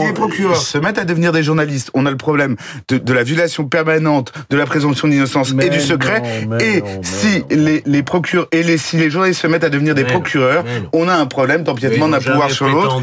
si 0.00 0.06
les 0.06 0.12
procureurs 0.12 0.56
se 0.56 0.78
mettent 0.78 0.98
à 0.98 1.04
devenir 1.04 1.32
des 1.32 1.42
journalistes, 1.42 1.90
on 1.94 2.06
a 2.06 2.10
le 2.10 2.16
problème 2.16 2.56
de, 2.88 2.98
de 2.98 3.12
la 3.12 3.22
violation 3.22 3.64
permanente 3.64 4.32
de 4.50 4.56
la 4.56 4.66
présomption 4.66 5.08
d'innocence 5.08 5.52
et 5.60 5.70
du 5.70 5.80
secret. 5.80 6.22
non, 6.48 6.58
et 6.58 6.80
non, 6.80 6.86
si 7.02 7.44
les, 7.50 7.82
les 7.86 8.02
procureurs 8.02 8.48
et 8.52 8.62
les, 8.62 8.78
si 8.78 8.96
les 8.96 9.10
journalistes 9.10 9.40
se 9.42 9.46
mettent 9.46 9.64
à 9.64 9.70
devenir 9.70 9.94
des 9.94 10.04
procureurs, 10.04 10.64
on 10.92 11.08
a 11.08 11.14
un 11.14 11.26
problème 11.26 11.62
d'empiètement 11.64 12.08
d'un 12.08 12.20
pouvoir 12.20 12.50
sur 12.50 12.68
l'autre. 12.68 13.00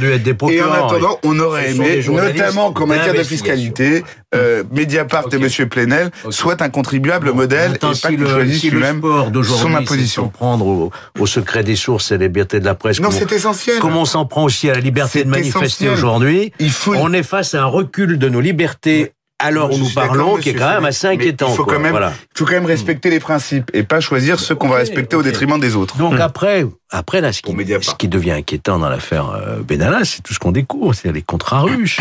Et 0.52 0.62
en 0.62 0.72
attendant, 0.72 1.20
on 1.24 1.38
aurait 1.40 1.72
aimé, 1.72 2.02
notamment 2.08 2.72
qu'en 2.72 2.88
matière 2.88 3.14
de 3.14 3.24
fiscalité, 3.24 4.04
euh, 4.34 4.64
Mediapart 4.72 5.26
et 5.34 5.38
Monsieur 5.38 5.68
Plenel 5.68 6.10
Ok. 6.24 6.34
soient 6.34 6.64
un 6.64 6.70
contribuable 6.70 7.32
modèle 7.34 7.74
et 7.76 7.78
pas 7.80 7.94
si 7.94 8.16
le, 8.16 8.50
si 8.52 8.70
le 8.70 8.78
lui-même 8.78 9.00
sport 9.00 9.30
d'aujourd'hui, 9.32 9.74
s'en 9.74 9.78
imposition. 9.78 10.30
prendre 10.30 10.66
au, 10.66 10.92
au 11.20 11.26
secret 11.26 11.64
des 11.64 11.76
sources 11.76 12.12
et 12.12 12.16
à 12.16 12.18
la 12.18 12.26
liberté 12.28 12.60
de 12.60 12.66
la 12.66 12.76
presse, 12.76 13.00
Non, 13.02 13.12
c'est 13.12 13.32
essentiel. 13.32 13.80
comme 13.80 13.98
on 13.98 14.06
s'en 14.06 14.26
prend 14.26 14.44
aussi 14.44 14.70
à 14.70 14.74
la 14.74 14.80
liberté 14.80 15.24
de 15.26 15.30
manifester 15.30 15.86
essentiel. 15.86 15.98
Aujourd'hui, 16.22 16.54
Il 16.60 16.72
faut 16.72 16.96
on 16.96 17.14
est 17.14 17.24
face 17.24 17.54
à 17.56 17.62
un 17.64 17.66
recul 17.66 18.18
de 18.20 18.30
nos 18.30 18.42
libertés 18.42 19.14
où 19.44 19.72
je 19.74 19.80
nous 19.80 19.90
parlons, 19.90 20.38
qui 20.38 20.50
est 20.50 20.54
quand 20.54 20.70
même 20.70 20.86
assez 20.86 21.08
inquiétant. 21.08 21.48
il 21.50 21.56
faut 21.56 21.64
quoi. 21.64 21.74
quand 21.74 21.80
même- 21.80 21.92
Voilà. 21.92 22.14
Il 22.36 22.38
faut 22.38 22.46
quand 22.46 22.52
même 22.54 22.66
respecter 22.68 23.10
les 23.10 23.20
principes 23.20 23.72
et 23.74 23.82
pas 23.82 24.00
choisir 24.00 24.40
ceux 24.40 24.54
qu'on 24.54 24.68
va 24.70 24.76
respecter 24.76 25.16
au 25.16 25.24
détriment 25.24 25.60
des 25.60 25.76
autres. 25.76 25.98
Donc 25.98 26.20
après, 26.20 26.64
après 26.92 27.22
là, 27.22 27.34
ce 27.34 27.42
qui, 27.42 27.52
Mediapart. 27.56 27.84
ce 27.92 27.96
qui 27.96 28.08
devient 28.08 28.34
inquiétant 28.34 28.78
dans 28.78 28.90
l'affaire 28.90 29.32
euh, 29.32 29.62
Benalla, 29.64 30.06
c'est 30.06 30.22
tout 30.22 30.36
ce 30.36 30.40
qu'on 30.40 30.52
découvre, 30.52 30.94
c'est-à-dire 30.94 31.16
les 31.16 31.22
contrats 31.24 31.62
russes 31.62 32.00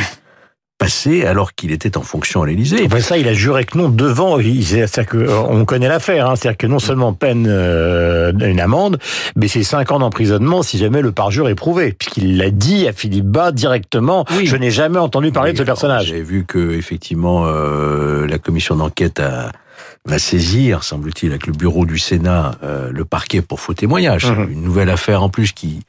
alors 1.27 1.55
qu'il 1.55 1.73
était 1.73 1.97
en 1.97 2.03
fonction 2.03 2.43
à 2.43 2.47
l'Élysée. 2.47 2.83
Enfin, 2.87 3.01
ça, 3.01 3.19
il 3.19 3.29
a 3.29 3.33
juré 3.35 3.65
que 3.65 3.77
non 3.79 3.89
devant. 3.89 4.39
il- 4.41 4.65
C'est-à-dire 4.65 5.07
que 5.07 5.17
euh, 5.19 5.39
on 5.49 5.65
connaît 5.65 5.89
l'affaire. 5.89 6.29
Hein, 6.29 6.37
C'est-à-dire 6.37 6.57
que 6.59 6.67
non 6.67 6.79
seulement 6.79 7.13
peine 7.13 7.47
euh, 7.49 8.33
une 8.33 8.61
amende, 8.61 8.99
mais 9.37 9.47
c'est 9.49 9.63
cinq 9.63 9.93
ans 9.93 9.99
d'emprisonnement 9.99 10.63
si 10.63 10.79
jamais 10.79 11.03
le 11.03 11.13
parjure 11.13 11.49
est 11.49 11.55
prouvé, 11.55 11.93
puisqu'il 11.93 12.37
l'a 12.39 12.51
dit 12.51 12.89
à 12.89 12.93
Philippe 12.93 13.27
Bas 13.27 13.53
directement. 13.53 14.25
Oui. 14.37 14.47
Je 14.47 14.57
n'ai 14.57 14.71
jamais 14.71 14.99
entendu 14.99 15.31
parler 15.33 15.51
Oui, 15.51 15.55
de 15.55 15.59
ce 15.59 15.63
alors, 15.63 15.75
personnage. 15.75 16.07
J'ai 16.07 16.23
vu 16.23 16.45
que 16.45 16.73
effectivement 16.73 17.45
euh, 17.47 18.27
la 18.27 18.39
commission 18.39 18.75
d'enquête 18.77 19.21
a- 19.21 19.53
va 20.07 20.19
saisir, 20.19 20.83
semble-t-il, 20.83 21.31
avec 21.31 21.47
le 21.47 21.53
bureau 21.53 21.85
du 21.85 21.99
Sénat, 21.99 22.53
euh, 22.63 22.91
le 22.91 23.05
parquet 23.05 23.43
pour 23.43 23.61
faux 23.61 23.75
témoignage. 23.75 24.25
C'est 24.27 24.33
Mhm. 24.33 24.51
Une 24.51 24.63
nouvelle 24.63 24.91
affaire 24.91 25.23
en 25.23 25.29
plus 25.29 25.53
qui 25.53 25.81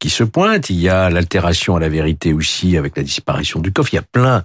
qui 0.00 0.10
se 0.10 0.24
pointe. 0.24 0.68
Il 0.70 0.80
y 0.80 0.88
a 0.88 1.08
l'altération 1.10 1.76
à 1.76 1.80
la 1.80 1.88
vérité 1.88 2.32
aussi 2.32 2.76
avec 2.76 2.96
la 2.96 3.04
disparition 3.04 3.60
du 3.60 3.70
coffre. 3.72 3.90
Il 3.92 3.96
y 3.96 4.00
a 4.00 4.02
plein 4.02 4.44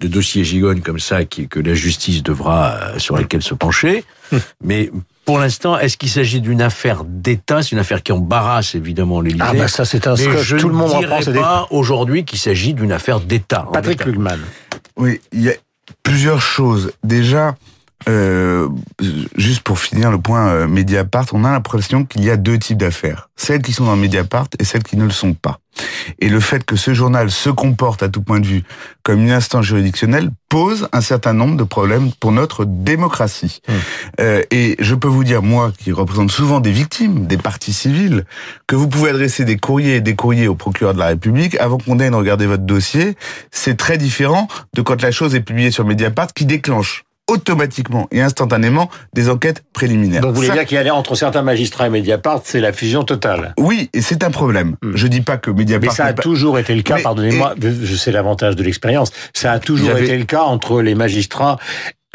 de 0.00 0.08
dossiers 0.08 0.44
gigognes 0.44 0.82
comme 0.82 0.98
ça 0.98 1.24
qui, 1.24 1.48
que 1.48 1.58
la 1.58 1.72
justice 1.72 2.22
devra 2.22 2.74
euh, 2.74 2.98
sur 2.98 3.16
lesquels 3.16 3.42
se 3.42 3.54
pencher. 3.54 4.04
Mais 4.62 4.90
pour 5.24 5.38
l'instant, 5.38 5.78
est-ce 5.78 5.96
qu'il 5.96 6.10
s'agit 6.10 6.42
d'une 6.42 6.60
affaire 6.60 7.04
d'État? 7.04 7.62
C'est 7.62 7.72
une 7.72 7.78
affaire 7.78 8.02
qui 8.02 8.12
embarrasse 8.12 8.74
évidemment 8.74 9.22
l'Élysée. 9.22 9.42
Ah 9.46 9.54
bah 9.54 9.68
ça, 9.68 9.84
c'est 9.86 10.06
un 10.06 10.14
Mais 10.14 10.22
scotch. 10.24 10.42
je 10.42 10.56
Tout 10.58 10.68
le 10.68 10.74
monde 10.74 10.90
ne 11.02 11.08
en 11.08 11.20
des- 11.32 11.32
pas 11.40 11.66
aujourd'hui 11.70 12.24
qu'il 12.24 12.38
s'agit 12.38 12.74
d'une 12.74 12.92
affaire 12.92 13.20
d'État. 13.20 13.66
Patrick. 13.72 14.04
Lugman. 14.04 14.38
Oui, 14.96 15.20
il 15.32 15.42
y 15.42 15.48
a 15.50 15.54
plusieurs 16.02 16.40
choses. 16.42 16.92
Déjà, 17.02 17.56
euh, 18.08 18.68
juste 19.36 19.62
pour 19.62 19.78
finir 19.78 20.10
le 20.10 20.18
point 20.18 20.48
euh, 20.48 20.68
Mediapart, 20.68 21.26
on 21.32 21.44
a 21.44 21.50
l'impression 21.50 22.04
qu'il 22.04 22.24
y 22.24 22.30
a 22.30 22.36
deux 22.36 22.58
types 22.58 22.78
d'affaires. 22.78 23.30
Celles 23.36 23.62
qui 23.62 23.72
sont 23.72 23.84
dans 23.84 23.96
Mediapart 23.96 24.46
et 24.58 24.64
celles 24.64 24.82
qui 24.82 24.96
ne 24.96 25.04
le 25.04 25.10
sont 25.10 25.34
pas. 25.34 25.58
Et 26.20 26.28
le 26.28 26.40
fait 26.40 26.64
que 26.64 26.76
ce 26.76 26.94
journal 26.94 27.30
se 27.30 27.50
comporte 27.50 28.02
à 28.02 28.08
tout 28.08 28.22
point 28.22 28.40
de 28.40 28.46
vue 28.46 28.62
comme 29.02 29.22
une 29.22 29.32
instance 29.32 29.66
juridictionnelle 29.66 30.30
pose 30.48 30.88
un 30.92 31.00
certain 31.00 31.32
nombre 31.32 31.56
de 31.56 31.64
problèmes 31.64 32.12
pour 32.20 32.32
notre 32.32 32.64
démocratie. 32.64 33.60
Euh, 34.20 34.42
et 34.50 34.76
je 34.78 34.94
peux 34.94 35.08
vous 35.08 35.24
dire, 35.24 35.42
moi 35.42 35.72
qui 35.76 35.92
représente 35.92 36.30
souvent 36.30 36.60
des 36.60 36.70
victimes, 36.70 37.26
des 37.26 37.36
parties 37.36 37.72
civiles, 37.72 38.24
que 38.66 38.76
vous 38.76 38.88
pouvez 38.88 39.10
adresser 39.10 39.44
des 39.44 39.56
courriers 39.56 39.96
et 39.96 40.00
des 40.00 40.14
courriers 40.14 40.48
au 40.48 40.54
procureur 40.54 40.94
de 40.94 40.98
la 40.98 41.08
République 41.08 41.56
avant 41.56 41.78
qu'on 41.78 41.96
daigne 41.96 42.14
regarder 42.14 42.46
votre 42.46 42.64
dossier. 42.64 43.16
C'est 43.50 43.76
très 43.76 43.98
différent 43.98 44.48
de 44.74 44.82
quand 44.82 45.02
la 45.02 45.10
chose 45.10 45.34
est 45.34 45.40
publiée 45.40 45.72
sur 45.72 45.84
Mediapart 45.84 46.28
qui 46.32 46.46
déclenche 46.46 47.04
automatiquement 47.28 48.06
et 48.12 48.20
instantanément 48.20 48.88
des 49.14 49.28
enquêtes 49.28 49.64
préliminaires. 49.72 50.20
Donc 50.20 50.30
vous 50.30 50.36
voulez 50.36 50.48
Ça- 50.48 50.54
dire 50.54 50.64
qu'il 50.64 50.80
y 50.80 50.88
a 50.88 50.94
entre 50.94 51.14
certains 51.16 51.42
magistrats 51.42 51.86
et 51.86 51.90
Mediapart, 51.90 52.40
c'est 52.44 52.60
la 52.60 52.72
fusion 52.72 53.02
totale. 53.04 53.54
Oui, 53.58 53.90
et 53.92 54.00
c'est 54.00 54.22
un 54.24 54.30
problème. 54.30 54.76
Hmm. 54.82 54.92
Je 54.94 55.06
dis 55.08 55.20
pas 55.22 55.36
que 55.36 55.50
Mais 55.50 55.58
Mediapart 55.58 55.92
ça 55.92 56.04
a 56.06 56.12
pas- 56.12 56.22
toujours 56.22 56.58
été 56.58 56.74
le 56.74 56.82
cas, 56.82 56.96
Mais- 56.96 57.02
pardonnez-moi, 57.02 57.54
je 57.60 57.96
sais 57.96 58.12
l'avantage 58.12 58.54
de 58.56 58.62
l'expérience, 58.62 59.10
ça 59.34 59.52
a 59.52 59.58
toujours 59.58 59.90
avait- 59.90 60.04
été 60.04 60.16
le 60.16 60.24
cas 60.24 60.42
entre 60.42 60.82
les 60.82 60.94
magistrats, 60.94 61.58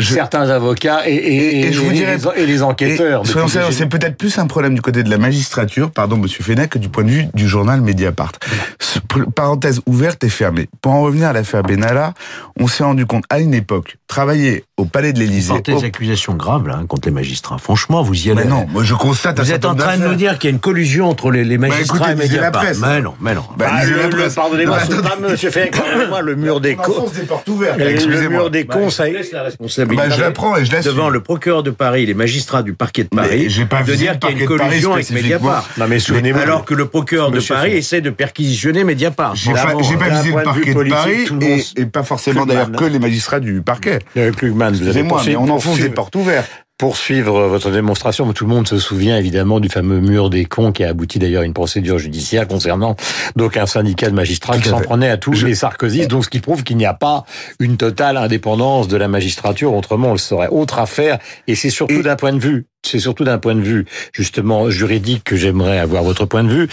Je- 0.01 0.13
certains 0.13 0.49
avocats 0.49 1.07
et, 1.07 1.13
et, 1.13 1.17
Et- 1.17 1.59
et 1.61 1.67
et 1.67 1.73
je 1.73 1.79
vous 1.79 1.89
les, 1.89 1.95
dirais- 1.97 2.17
et 2.37 2.45
les 2.45 2.63
enquêteurs. 2.63 3.25
Soyons 3.25 3.47
sérieux, 3.47 3.71
c'est 3.71 3.85
peut-être 3.87 4.17
plus 4.17 4.37
un 4.37 4.47
problème 4.47 4.73
du 4.75 4.81
côté 4.81 5.03
de 5.03 5.09
la 5.09 5.17
magistrature, 5.17 5.91
pardon, 5.91 6.17
Monsieur 6.17 6.43
Fenech, 6.43 6.69
que 6.71 6.79
du 6.79 6.89
point 6.89 7.03
de 7.03 7.09
vue 7.09 7.25
du 7.33 7.47
journal 7.47 7.81
Mediapart. 7.81 8.31
Ce- 8.79 8.99
parenthèse 9.35 9.81
ouverte 9.85 10.23
et 10.23 10.29
fermée. 10.29 10.67
Pour 10.81 10.93
en 10.93 11.01
revenir 11.01 11.27
à 11.27 11.33
l'affaire 11.33 11.63
Benalla, 11.63 12.13
on 12.59 12.67
s'est 12.67 12.83
rendu 12.83 13.05
compte 13.05 13.23
à 13.29 13.39
une 13.39 13.53
époque, 13.53 13.97
travailler 14.07 14.63
au 14.77 14.85
Palais 14.85 15.13
de 15.13 15.19
l'Élysée. 15.19 15.49
Portez 15.53 15.73
des 15.75 15.83
accusations 15.83 16.33
graves 16.33 16.67
là, 16.67 16.77
hein, 16.81 16.85
contre 16.87 17.07
les 17.07 17.13
magistrats. 17.13 17.57
Franchement, 17.57 18.01
vous 18.03 18.27
y 18.27 18.31
allez. 18.31 18.43
Mais 18.43 18.49
non, 18.49 18.65
moi 18.69 18.83
je 18.83 18.93
constate 18.93 19.39
un 19.39 19.43
Vous 19.43 19.51
êtes 19.51 19.65
en 19.65 19.75
train 19.75 19.97
de 19.97 20.07
nous 20.07 20.15
dire 20.15 20.39
qu'il 20.39 20.49
y 20.49 20.53
a 20.53 20.55
une 20.55 20.59
collusion 20.59 21.09
entre 21.09 21.29
les, 21.31 21.43
les 21.43 21.57
magistrats 21.57 22.11
écoutez, 22.11 22.11
et 22.11 22.15
lisez 22.27 22.37
la 22.37 22.43
Mediapart. 22.51 22.61
presse. 22.63 22.79
Mais 22.79 23.01
non, 23.01 23.13
mais 23.21 23.35
non. 23.35 23.43
Bah, 23.57 23.67
Ah, 23.69 23.83
lisez 23.85 23.93
le, 23.95 24.33
pardonnez-moi, 24.33 24.77
pas 24.79 25.17
monsieur 25.29 25.51
Fenech, 25.51 25.71
pardonnez-moi, 25.77 26.21
le 26.21 26.35
mur 26.35 26.61
des 26.61 26.75
On 26.79 26.81
cons. 26.81 26.91
enfonce 26.91 27.13
des 27.13 27.23
portes 27.23 27.47
ouvertes. 27.49 27.77
Le, 27.79 28.29
mur 28.29 28.49
des 28.49 28.63
Bah, 28.63 28.73
cons, 28.75 28.89
ça 28.89 29.07
vous 29.07 29.13
laisse 29.13 29.31
la 29.31 29.43
responsabilité. 29.43 29.90
Bah, 29.95 30.09
je 30.09 30.21
la 30.21 30.31
prends 30.31 30.57
et 30.57 30.65
je 30.65 30.71
l'assume. 30.71 30.91
devant 30.91 31.09
le 31.09 31.21
procureur 31.21 31.63
de 31.63 31.71
Paris, 31.71 32.05
les 32.05 32.13
magistrats 32.13 32.63
du 32.63 32.73
parquet 32.73 33.03
de 33.03 33.09
Paris, 33.09 33.49
j'ai 33.49 33.65
pas 33.65 33.83
de 33.83 33.93
dire 33.93 34.17
qu'il 34.19 34.37
y 34.37 34.39
a 34.39 34.41
une 34.41 34.47
collusion 34.47 34.93
avec. 34.93 35.09
Mediapart. 35.11 35.67
Non 35.77 35.87
mais 35.87 35.99
souvenez-vous. 35.99 36.39
Alors 36.39 36.65
que 36.65 36.73
le 36.73 36.85
procureur 36.85 37.31
de 37.31 37.39
Paris 37.39 37.73
essaie 37.73 38.01
de 38.01 38.09
perquisitionner 38.09 38.83
Mediapart. 38.83 39.35
J'ai 39.35 39.53
pas, 39.53 39.75
visé 39.75 39.97
point 39.97 40.07
le 40.07 40.17
de 40.17 40.21
vue 40.21 40.33
parquet 40.33 40.69
de 40.69 40.73
politique, 40.73 41.39
Paris 41.39 41.73
et, 41.77 41.81
et 41.81 41.85
pas 41.85 42.03
forcément 42.03 42.45
d'ailleurs 42.45 42.71
que 42.71 42.85
les 42.85 42.99
magistrats 42.99 43.39
du 43.39 43.61
parquet. 43.61 43.99
Euh, 44.17 44.31
Klugman, 44.31 44.71
vous 44.71 44.87
avez 44.87 45.01
Excusez-moi, 45.01 45.21
mais 45.25 45.35
on 45.35 45.49
enfonce 45.49 45.79
des 45.79 45.89
portes 45.89 46.15
ouvertes. 46.15 46.49
Poursuivre 46.81 47.43
votre 47.47 47.69
démonstration. 47.69 48.33
Tout 48.33 48.45
le 48.47 48.49
monde 48.55 48.67
se 48.67 48.79
souvient 48.79 49.15
évidemment 49.15 49.59
du 49.59 49.69
fameux 49.69 49.99
mur 49.99 50.31
des 50.31 50.45
cons 50.45 50.71
qui 50.71 50.83
a 50.83 50.89
abouti 50.89 51.19
d'ailleurs 51.19 51.43
à 51.43 51.45
une 51.45 51.53
procédure 51.53 51.99
judiciaire 51.99 52.47
concernant 52.47 52.95
donc 53.35 53.55
un 53.55 53.67
syndicat 53.67 54.09
de 54.09 54.15
magistrats 54.15 54.57
qui 54.57 54.69
s'en 54.69 54.81
prenait 54.81 55.09
à 55.11 55.17
tous 55.17 55.35
Je- 55.35 55.45
les 55.45 55.53
sarkozystes. 55.53 56.09
Donc 56.09 56.25
ce 56.25 56.29
qui 56.31 56.39
prouve 56.39 56.63
qu'il 56.63 56.77
n'y 56.77 56.87
a 56.87 56.95
pas 56.95 57.23
une 57.59 57.77
totale 57.77 58.17
indépendance 58.17 58.87
de 58.87 58.97
la 58.97 59.07
magistrature. 59.07 59.75
Autrement, 59.75 60.07
on 60.07 60.13
le 60.13 60.17
saurait. 60.17 60.47
Autre 60.47 60.79
affaire, 60.79 61.19
et 61.45 61.53
c'est 61.53 61.69
surtout 61.69 61.99
Et- 61.99 62.01
d'un 62.01 62.15
point 62.15 62.33
de 62.33 62.39
vue, 62.39 62.65
c'est 62.83 62.97
surtout 62.97 63.25
d'un 63.25 63.37
point 63.37 63.53
de 63.53 63.61
vue 63.61 63.85
justement 64.11 64.71
juridique 64.71 65.23
que 65.23 65.35
j'aimerais 65.35 65.77
avoir 65.77 66.01
votre 66.01 66.25
point 66.25 66.43
de 66.43 66.49
vue. 66.49 66.67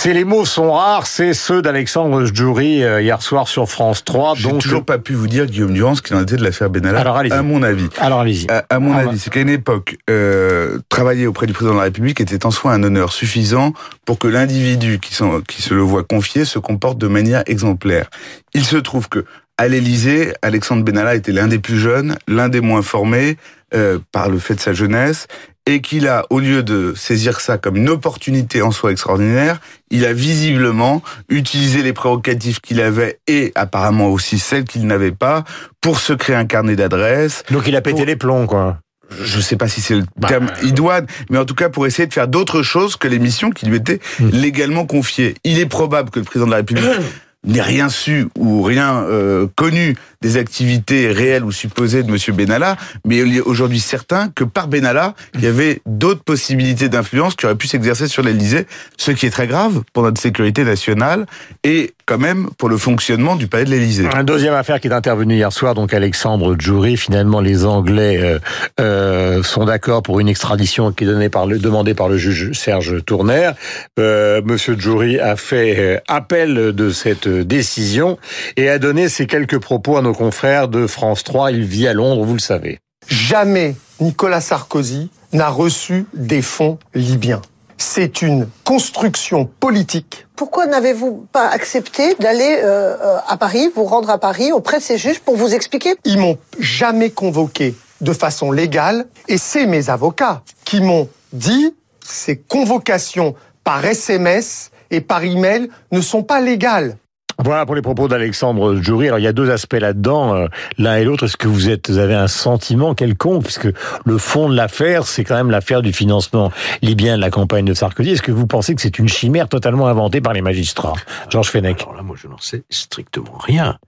C'est 0.00 0.12
les 0.12 0.22
mots 0.22 0.44
sont 0.44 0.74
rares, 0.74 1.08
c'est 1.08 1.34
ceux 1.34 1.60
d'Alexandre 1.60 2.24
Djouri 2.24 2.84
euh, 2.84 3.02
hier 3.02 3.20
soir 3.20 3.48
sur 3.48 3.68
France 3.68 4.04
3. 4.04 4.34
J'ai 4.36 4.48
Donc 4.48 4.60
toujours 4.60 4.84
pas 4.84 4.98
pu 4.98 5.14
vous 5.14 5.26
dire, 5.26 5.46
Guillaume 5.46 5.72
Durand, 5.72 5.96
ce 5.96 6.02
qu'il 6.02 6.14
en 6.14 6.22
était 6.22 6.36
de 6.36 6.44
l'affaire 6.44 6.70
Benalla. 6.70 7.00
Alors, 7.00 7.16
allez-y. 7.16 7.32
à 7.32 7.42
mon 7.42 7.64
avis. 7.64 7.88
alors 7.98 8.20
allez-y. 8.20 8.48
À, 8.48 8.64
à 8.70 8.78
mon 8.78 8.92
Ah, 8.92 8.98
avis, 8.98 9.18
c'est 9.18 9.28
qu'à 9.30 9.40
une 9.40 9.48
époque, 9.48 9.96
euh, 10.08 10.78
travailler 10.88 11.26
auprès 11.26 11.48
du 11.48 11.52
président 11.52 11.72
de 11.74 11.78
la 11.78 11.86
République 11.86 12.20
était 12.20 12.46
en 12.46 12.52
soi 12.52 12.74
un 12.74 12.84
honneur 12.84 13.10
suffisant 13.12 13.72
pour 14.04 14.20
que 14.20 14.28
l'individu 14.28 15.00
qui, 15.00 15.18
qui 15.48 15.62
se 15.62 15.74
le 15.74 15.82
voit 15.82 16.04
confier 16.04 16.44
se 16.44 16.60
comporte 16.60 16.98
de 16.98 17.08
manière 17.08 17.42
exemplaire. 17.46 18.08
Il 18.54 18.64
se 18.64 18.76
trouve 18.76 19.08
que 19.08 19.24
à 19.60 19.66
l'Élysée, 19.66 20.32
Alexandre 20.42 20.84
Benalla 20.84 21.16
était 21.16 21.32
l'un 21.32 21.48
des 21.48 21.58
plus 21.58 21.76
jeunes, 21.76 22.16
l'un 22.28 22.48
des 22.48 22.60
moins 22.60 22.82
formés 22.82 23.36
euh, 23.74 23.98
par 24.12 24.28
le 24.30 24.38
fait 24.38 24.54
de 24.54 24.60
sa 24.60 24.72
jeunesse, 24.74 25.26
et 25.70 25.82
qu'il 25.82 26.08
a, 26.08 26.24
au 26.30 26.40
lieu 26.40 26.62
de 26.62 26.94
saisir 26.96 27.40
ça 27.40 27.58
comme 27.58 27.76
une 27.76 27.90
opportunité 27.90 28.62
en 28.62 28.70
soi 28.70 28.90
extraordinaire, 28.90 29.60
il 29.90 30.06
a 30.06 30.14
visiblement 30.14 31.02
utilisé 31.28 31.82
les 31.82 31.92
prérogatives 31.92 32.60
qu'il 32.62 32.80
avait 32.80 33.18
et 33.26 33.52
apparemment 33.54 34.06
aussi 34.08 34.38
celles 34.38 34.64
qu'il 34.64 34.86
n'avait 34.86 35.12
pas 35.12 35.44
pour 35.82 36.00
se 36.00 36.14
créer 36.14 36.36
un 36.36 36.46
carnet 36.46 36.74
d'adresses, 36.74 37.42
Donc 37.50 37.66
il 37.66 37.76
a 37.76 37.82
pété 37.82 37.98
pour- 37.98 38.06
les 38.06 38.16
plombs, 38.16 38.46
quoi. 38.46 38.78
je 39.22 39.40
sais 39.40 39.56
pas 39.56 39.68
si 39.68 39.82
c'est 39.82 39.96
le 39.96 40.04
Bah, 40.16 40.28
terme 40.28 40.46
idoine, 40.62 41.06
mais 41.28 41.36
en 41.36 41.44
tout 41.44 41.54
cas 41.54 41.68
pour 41.68 41.86
essayer 41.86 42.06
de 42.06 42.14
faire 42.14 42.28
d'autres 42.28 42.62
choses 42.62 42.96
que 42.96 43.06
les 43.06 43.18
missions 43.18 43.50
qui 43.50 43.66
lui 43.66 43.76
étaient 43.76 44.00
Hmm. 44.20 44.30
légalement 44.32 44.86
confiées. 44.86 45.34
Il 45.44 45.58
est 45.58 45.66
probable 45.66 46.08
que 46.10 46.18
le 46.18 46.24
président 46.24 46.46
de 46.46 46.50
la 46.52 46.56
République 46.58 46.84
n'ait 47.46 47.60
rien 47.62 47.88
su 47.90 48.26
ou 48.38 48.62
rien 48.62 49.02
euh, 49.04 49.46
connu 49.54 49.96
des 50.22 50.36
activités 50.36 51.10
réelles 51.12 51.44
ou 51.44 51.52
supposées 51.52 52.02
de 52.02 52.10
Monsieur 52.10 52.32
Benalla, 52.32 52.76
mais 53.06 53.18
il 53.18 53.36
est 53.36 53.40
aujourd'hui 53.40 53.80
certain 53.80 54.28
que 54.28 54.44
par 54.44 54.68
Benalla, 54.68 55.14
il 55.34 55.42
y 55.42 55.46
avait 55.46 55.80
d'autres 55.86 56.22
possibilités 56.22 56.88
d'influence 56.88 57.34
qui 57.34 57.46
auraient 57.46 57.54
pu 57.54 57.68
s'exercer 57.68 58.08
sur 58.08 58.22
l'Élysée, 58.22 58.66
ce 58.96 59.12
qui 59.12 59.26
est 59.26 59.30
très 59.30 59.46
grave 59.46 59.82
pour 59.92 60.02
notre 60.02 60.20
sécurité 60.20 60.64
nationale 60.64 61.26
et 61.64 61.94
quand 62.06 62.18
même 62.18 62.48
pour 62.56 62.68
le 62.68 62.78
fonctionnement 62.78 63.36
du 63.36 63.48
palais 63.48 63.64
de 63.64 63.70
l'Élysée. 63.70 64.08
Un 64.14 64.24
deuxième 64.24 64.54
affaire 64.54 64.80
qui 64.80 64.88
est 64.88 64.92
intervenue 64.92 65.34
hier 65.34 65.52
soir, 65.52 65.74
donc 65.74 65.92
Alexandre 65.92 66.56
Djouri. 66.58 66.96
Finalement, 66.96 67.40
les 67.40 67.66
Anglais 67.66 68.18
euh, 68.20 68.38
euh, 68.80 69.42
sont 69.42 69.66
d'accord 69.66 70.02
pour 70.02 70.18
une 70.18 70.28
extradition 70.28 70.90
qui 70.92 71.04
est 71.04 71.06
donnée 71.06 71.28
par 71.28 71.46
le, 71.46 71.58
demandée 71.58 71.94
par 71.94 72.08
le 72.08 72.16
juge 72.16 72.52
Serge 72.52 73.04
Tournaire. 73.04 73.54
Euh, 73.98 74.40
Monsieur 74.44 74.76
Djouri 74.78 75.18
a 75.20 75.36
fait 75.36 75.76
euh, 75.78 75.98
appel 76.08 76.54
de 76.54 76.90
cette 76.90 77.28
décision 77.28 78.18
et 78.56 78.68
a 78.68 78.78
donné 78.78 79.08
ces 79.08 79.26
quelques 79.26 79.58
propos 79.58 79.96
à 79.96 80.02
nos 80.02 80.07
confrères 80.12 80.68
de 80.68 80.86
France 80.86 81.24
3. 81.24 81.52
Il 81.52 81.64
vit 81.64 81.88
à 81.88 81.92
Londres, 81.92 82.24
vous 82.24 82.34
le 82.34 82.40
savez. 82.40 82.78
Jamais 83.06 83.76
Nicolas 84.00 84.40
Sarkozy 84.40 85.10
n'a 85.32 85.48
reçu 85.48 86.06
des 86.14 86.42
fonds 86.42 86.78
libyens. 86.94 87.42
C'est 87.78 88.22
une 88.22 88.48
construction 88.64 89.44
politique. 89.44 90.26
Pourquoi 90.36 90.66
n'avez-vous 90.66 91.26
pas 91.32 91.48
accepté 91.48 92.14
d'aller 92.16 92.58
euh, 92.62 93.18
à 93.26 93.36
Paris, 93.36 93.70
vous 93.74 93.84
rendre 93.84 94.10
à 94.10 94.18
Paris 94.18 94.52
auprès 94.52 94.78
de 94.78 94.82
ces 94.82 94.98
juges 94.98 95.20
pour 95.20 95.36
vous 95.36 95.54
expliquer? 95.54 95.94
Ils 96.04 96.18
m'ont 96.18 96.38
jamais 96.58 97.10
convoqué 97.10 97.74
de 98.00 98.12
façon 98.12 98.52
légale 98.52 99.06
et 99.28 99.38
c'est 99.38 99.66
mes 99.66 99.90
avocats 99.90 100.42
qui 100.64 100.80
m'ont 100.80 101.08
dit 101.32 101.74
ces 102.04 102.36
convocations 102.36 103.34
par 103.64 103.84
SMS 103.84 104.70
et 104.90 105.00
par 105.00 105.24
email 105.24 105.68
ne 105.92 106.00
sont 106.00 106.22
pas 106.22 106.40
légales. 106.40 106.96
Voilà 107.44 107.66
pour 107.66 107.76
les 107.76 107.82
propos 107.82 108.08
d'Alexandre 108.08 108.76
Djouri. 108.82 109.06
Alors 109.06 109.20
il 109.20 109.22
y 109.22 109.28
a 109.28 109.32
deux 109.32 109.48
aspects 109.50 109.74
là-dedans, 109.74 110.34
euh, 110.34 110.46
l'un 110.76 110.96
et 110.96 111.04
l'autre. 111.04 111.24
Est-ce 111.24 111.36
que 111.36 111.46
vous 111.46 111.68
êtes, 111.68 111.88
vous 111.88 111.98
avez 111.98 112.14
un 112.14 112.26
sentiment 112.26 112.94
quelconque, 112.94 113.44
puisque 113.44 113.68
le 114.04 114.18
fond 114.18 114.48
de 114.48 114.56
l'affaire, 114.56 115.06
c'est 115.06 115.22
quand 115.22 115.36
même 115.36 115.50
l'affaire 115.50 115.80
du 115.80 115.92
financement 115.92 116.50
libyen 116.82 117.16
de 117.16 117.20
la 117.20 117.30
campagne 117.30 117.64
de 117.64 117.74
Sarkozy. 117.74 118.10
Est-ce 118.10 118.22
que 118.22 118.32
vous 118.32 118.48
pensez 118.48 118.74
que 118.74 118.82
c'est 118.82 118.98
une 118.98 119.08
chimère 119.08 119.48
totalement 119.48 119.86
inventée 119.86 120.20
par 120.20 120.32
les 120.32 120.42
magistrats, 120.42 120.94
Georges 121.30 121.50
Fenech 121.50 121.82
Alors 121.82 121.94
là, 121.94 122.02
moi, 122.02 122.16
je 122.20 122.26
n'en 122.26 122.38
sais 122.38 122.64
strictement 122.70 123.38
rien. 123.38 123.78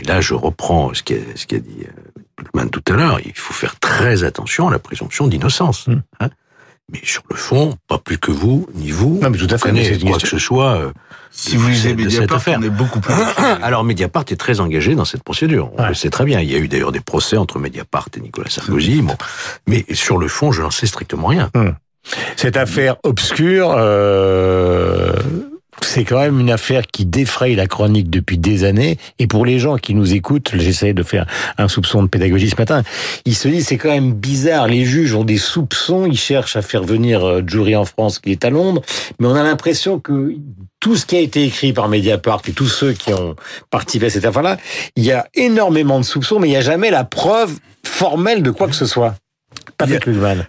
Et 0.00 0.04
là, 0.04 0.20
je 0.20 0.34
reprends 0.34 0.92
ce 0.92 1.02
qu'a 1.02 1.16
ce 1.34 1.46
qu'a 1.46 1.60
dit 1.60 1.86
euh, 2.56 2.64
tout 2.70 2.92
à 2.92 2.96
l'heure. 2.96 3.20
Il 3.24 3.32
faut 3.34 3.54
faire 3.54 3.80
très 3.80 4.22
attention 4.22 4.68
à 4.68 4.70
la 4.70 4.78
présomption 4.78 5.26
d'innocence. 5.26 5.86
Hmm. 5.86 6.02
hein. 6.20 6.28
Mais 6.90 7.00
sur 7.04 7.22
le 7.30 7.36
fond, 7.36 7.76
pas 7.86 7.98
plus 7.98 8.16
que 8.18 8.30
vous, 8.30 8.66
ni 8.74 8.90
vous, 8.90 9.18
Non, 9.22 9.28
mais 9.28 9.36
tout 9.36 9.46
à 9.50 9.58
fait, 9.58 9.72
mais 9.72 9.98
quoi 9.98 10.18
que 10.18 10.26
ce 10.26 10.38
soit 10.38 10.76
euh, 10.76 10.90
Si 11.30 11.56
vous 11.58 11.68
lisez 11.68 11.94
Mediapart, 11.94 12.38
affaire. 12.38 12.58
on 12.58 12.62
est 12.62 12.70
beaucoup 12.70 13.00
plus... 13.00 13.12
Alors 13.62 13.84
Mediapart 13.84 14.24
est 14.30 14.36
très 14.40 14.60
engagé 14.60 14.94
dans 14.94 15.04
cette 15.04 15.22
procédure. 15.22 15.70
On 15.76 15.82
Ouais. 15.82 15.88
le 15.88 15.94
sait 15.94 16.08
très 16.08 16.24
bien. 16.24 16.40
Il 16.40 16.50
y 16.50 16.54
a 16.54 16.58
eu 16.58 16.66
d'ailleurs 16.66 16.92
des 16.92 17.00
procès 17.00 17.36
entre 17.36 17.58
Mediapart 17.58 18.08
et 18.16 18.20
Nicolas 18.20 18.48
Sarkozy. 18.48 19.02
Bon. 19.02 19.16
Mais 19.66 19.84
sur 19.92 20.16
le 20.16 20.28
fond, 20.28 20.50
je 20.50 20.62
n'en 20.62 20.70
sais 20.70 20.86
strictement 20.86 21.28
rien. 21.28 21.50
Cette 22.36 22.56
affaire 22.56 22.96
obscure, 23.02 23.74
euh, 23.76 25.12
c'est 25.82 26.04
quand 26.04 26.18
même 26.20 26.40
une 26.40 26.50
affaire 26.50 26.86
qui 26.86 27.04
défraye 27.06 27.54
la 27.54 27.66
chronique 27.66 28.10
depuis 28.10 28.38
des 28.38 28.64
années. 28.64 28.98
Et 29.18 29.26
pour 29.26 29.44
les 29.46 29.58
gens 29.58 29.76
qui 29.76 29.94
nous 29.94 30.14
écoutent, 30.14 30.50
j'essaie 30.54 30.92
de 30.92 31.02
faire 31.02 31.26
un 31.56 31.68
soupçon 31.68 32.02
de 32.02 32.08
pédagogie 32.08 32.50
ce 32.50 32.56
matin, 32.56 32.82
ils 33.24 33.34
se 33.34 33.48
disent 33.48 33.66
c'est 33.68 33.78
quand 33.78 33.90
même 33.90 34.12
bizarre. 34.12 34.66
Les 34.68 34.84
juges 34.84 35.14
ont 35.14 35.24
des 35.24 35.38
soupçons, 35.38 36.06
ils 36.06 36.18
cherchent 36.18 36.56
à 36.56 36.62
faire 36.62 36.82
venir 36.84 37.24
euh, 37.26 37.42
Jury 37.46 37.76
en 37.76 37.84
France 37.84 38.18
qui 38.18 38.32
est 38.32 38.44
à 38.44 38.50
Londres, 38.50 38.82
mais 39.18 39.26
on 39.26 39.34
a 39.34 39.42
l'impression 39.42 39.98
que 40.00 40.34
tout 40.80 40.96
ce 40.96 41.06
qui 41.06 41.16
a 41.16 41.20
été 41.20 41.44
écrit 41.44 41.72
par 41.72 41.88
Mediapart 41.88 42.42
et 42.48 42.52
tous 42.52 42.68
ceux 42.68 42.92
qui 42.92 43.12
ont 43.12 43.34
participé 43.70 44.06
à 44.06 44.10
cette 44.10 44.24
affaire-là, 44.24 44.58
il 44.96 45.04
y 45.04 45.12
a 45.12 45.26
énormément 45.34 45.98
de 45.98 46.04
soupçons, 46.04 46.38
mais 46.38 46.48
il 46.48 46.52
n'y 46.52 46.56
a 46.56 46.60
jamais 46.60 46.90
la 46.90 47.04
preuve 47.04 47.58
formelle 47.84 48.42
de 48.42 48.50
quoi 48.50 48.68
que 48.68 48.74
ce 48.74 48.86
soit. 48.86 49.14
Patrick 49.76 50.06
Lugman. 50.06 50.46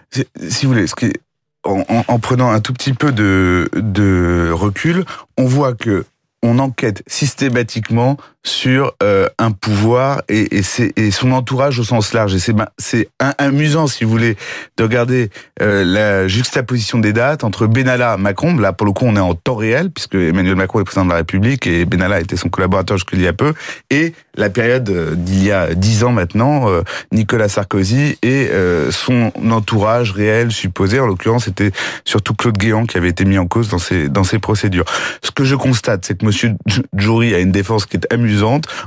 Si 0.48 0.66
vous 0.66 0.72
voulez, 0.72 0.86
ce 0.86 0.94
qui 0.94 1.06
est- 1.06 1.20
en, 1.64 1.84
en- 1.88 2.04
en 2.08 2.18
prenant 2.18 2.50
un 2.50 2.60
tout 2.60 2.72
petit 2.72 2.92
peu 2.94 3.12
de, 3.12 3.68
de 3.74 4.50
recul, 4.52 5.04
on 5.38 5.44
voit 5.46 5.74
que 5.74 6.04
on 6.42 6.58
enquête 6.58 7.02
systématiquement 7.06 8.16
sur 8.42 8.94
euh, 9.02 9.28
un 9.38 9.50
pouvoir 9.50 10.22
et, 10.30 10.58
et, 10.58 10.62
et 10.96 11.10
son 11.10 11.32
entourage 11.32 11.78
au 11.78 11.84
sens 11.84 12.14
large. 12.14 12.34
Et 12.34 12.38
c'est 12.78 13.08
un- 13.20 13.34
amusant, 13.36 13.86
si 13.86 14.04
vous 14.04 14.10
voulez, 14.10 14.36
de 14.78 14.82
regarder 14.82 15.28
euh, 15.60 15.84
la 15.84 16.26
juxtaposition 16.26 16.98
des 16.98 17.12
dates 17.12 17.44
entre 17.44 17.66
Benalla 17.66 18.16
Macron. 18.16 18.56
Là, 18.56 18.72
pour 18.72 18.86
le 18.86 18.92
coup, 18.92 19.04
on 19.06 19.14
est 19.16 19.20
en 19.20 19.34
temps 19.34 19.56
réel 19.56 19.90
puisque 19.90 20.14
Emmanuel 20.14 20.56
Macron 20.56 20.80
est 20.80 20.84
président 20.84 21.04
de 21.04 21.10
la 21.10 21.16
République 21.16 21.66
et 21.66 21.84
Benalla 21.84 22.20
était 22.20 22.36
son 22.36 22.48
collaborateur 22.48 22.96
jusqu'il 22.96 23.20
y 23.20 23.26
a 23.28 23.34
peu. 23.34 23.52
Et 23.90 24.14
la 24.36 24.48
période 24.48 24.88
euh, 24.88 25.14
d'il 25.14 25.44
y 25.44 25.52
a 25.52 25.74
dix 25.74 26.02
ans 26.02 26.12
maintenant, 26.12 26.70
euh, 26.70 26.80
Nicolas 27.12 27.50
Sarkozy 27.50 28.16
et 28.22 28.48
euh, 28.50 28.90
son 28.90 29.32
entourage 29.50 30.12
réel 30.12 30.50
supposé. 30.50 30.98
En 30.98 31.06
l'occurrence, 31.06 31.44
c'était 31.44 31.72
surtout 32.06 32.32
Claude 32.32 32.56
Guéant 32.56 32.86
qui 32.86 32.96
avait 32.96 33.10
été 33.10 33.26
mis 33.26 33.36
en 33.36 33.46
cause 33.46 33.68
dans 33.68 33.78
ces 33.78 34.08
dans 34.08 34.24
ces 34.24 34.38
procédures. 34.38 34.86
Ce 35.22 35.30
que 35.30 35.44
je 35.44 35.56
constate, 35.56 36.06
c'est 36.06 36.18
que 36.18 36.24
Monsieur 36.24 36.52
Djouri 36.96 37.34
a 37.34 37.38
une 37.38 37.52
défense 37.52 37.84
qui 37.84 37.98
est 37.98 38.10
amusante 38.10 38.29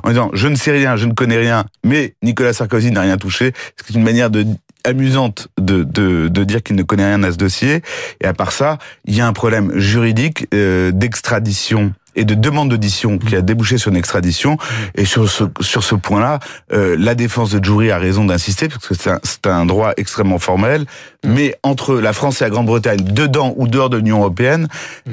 en 0.04 0.10
disant 0.10 0.30
je 0.34 0.48
ne 0.48 0.56
sais 0.56 0.72
rien, 0.72 0.96
je 0.96 1.06
ne 1.06 1.14
connais 1.14 1.38
rien, 1.38 1.66
mais 1.84 2.16
Nicolas 2.24 2.54
Sarkozy 2.54 2.92
n'a 2.92 3.02
rien 3.02 3.18
touché. 3.18 3.54
C'est 3.78 3.94
une 3.94 4.04
manière 4.04 4.30
de 4.30 4.46
amusante 4.86 5.48
de, 5.60 5.84
de, 5.84 6.28
de 6.28 6.44
dire 6.44 6.62
qu'il 6.62 6.76
ne 6.76 6.84
connaît 6.84 7.06
rien 7.06 7.24
à 7.24 7.32
ce 7.32 7.38
dossier. 7.38 7.82
Et 8.22 8.26
à 8.26 8.34
part 8.34 8.52
ça, 8.52 8.78
il 9.06 9.16
y 9.16 9.22
a 9.22 9.28
un 9.28 9.34
problème 9.34 9.72
juridique 9.80 10.48
euh, 10.54 10.92
d'extradition 10.92 11.94
et 12.16 12.26
de 12.26 12.36
demande 12.36 12.70
d'audition 12.70 13.18
qui 13.18 13.36
a 13.36 13.42
débouché 13.42 13.78
sur 13.78 13.90
une 13.90 13.98
extradition. 13.98 14.58
Et 14.94 15.06
sur 15.06 15.28
ce, 15.30 15.46
sur 15.62 15.84
ce 15.84 15.96
point-là, 15.96 16.40
euh, 16.72 16.96
la 17.00 17.16
défense 17.16 17.52
de 17.52 17.64
Jury 17.64 17.90
a 17.92 17.98
raison 17.98 18.26
d'insister, 18.26 18.68
parce 18.68 18.88
que 18.88 18.94
c'est 18.94 19.48
un, 19.48 19.52
un 19.52 19.66
droit 19.66 19.94
extrêmement 19.98 20.38
formel. 20.38 20.86
Mais 21.26 21.56
entre 21.64 21.96
la 21.96 22.14
France 22.14 22.42
et 22.42 22.44
la 22.44 22.52
Grande-Bretagne, 22.52 23.00
dedans 23.04 23.54
ou 23.58 23.68
dehors 23.68 23.90
de 23.90 23.98
l'Union 23.98 24.20
européenne, 24.20 24.68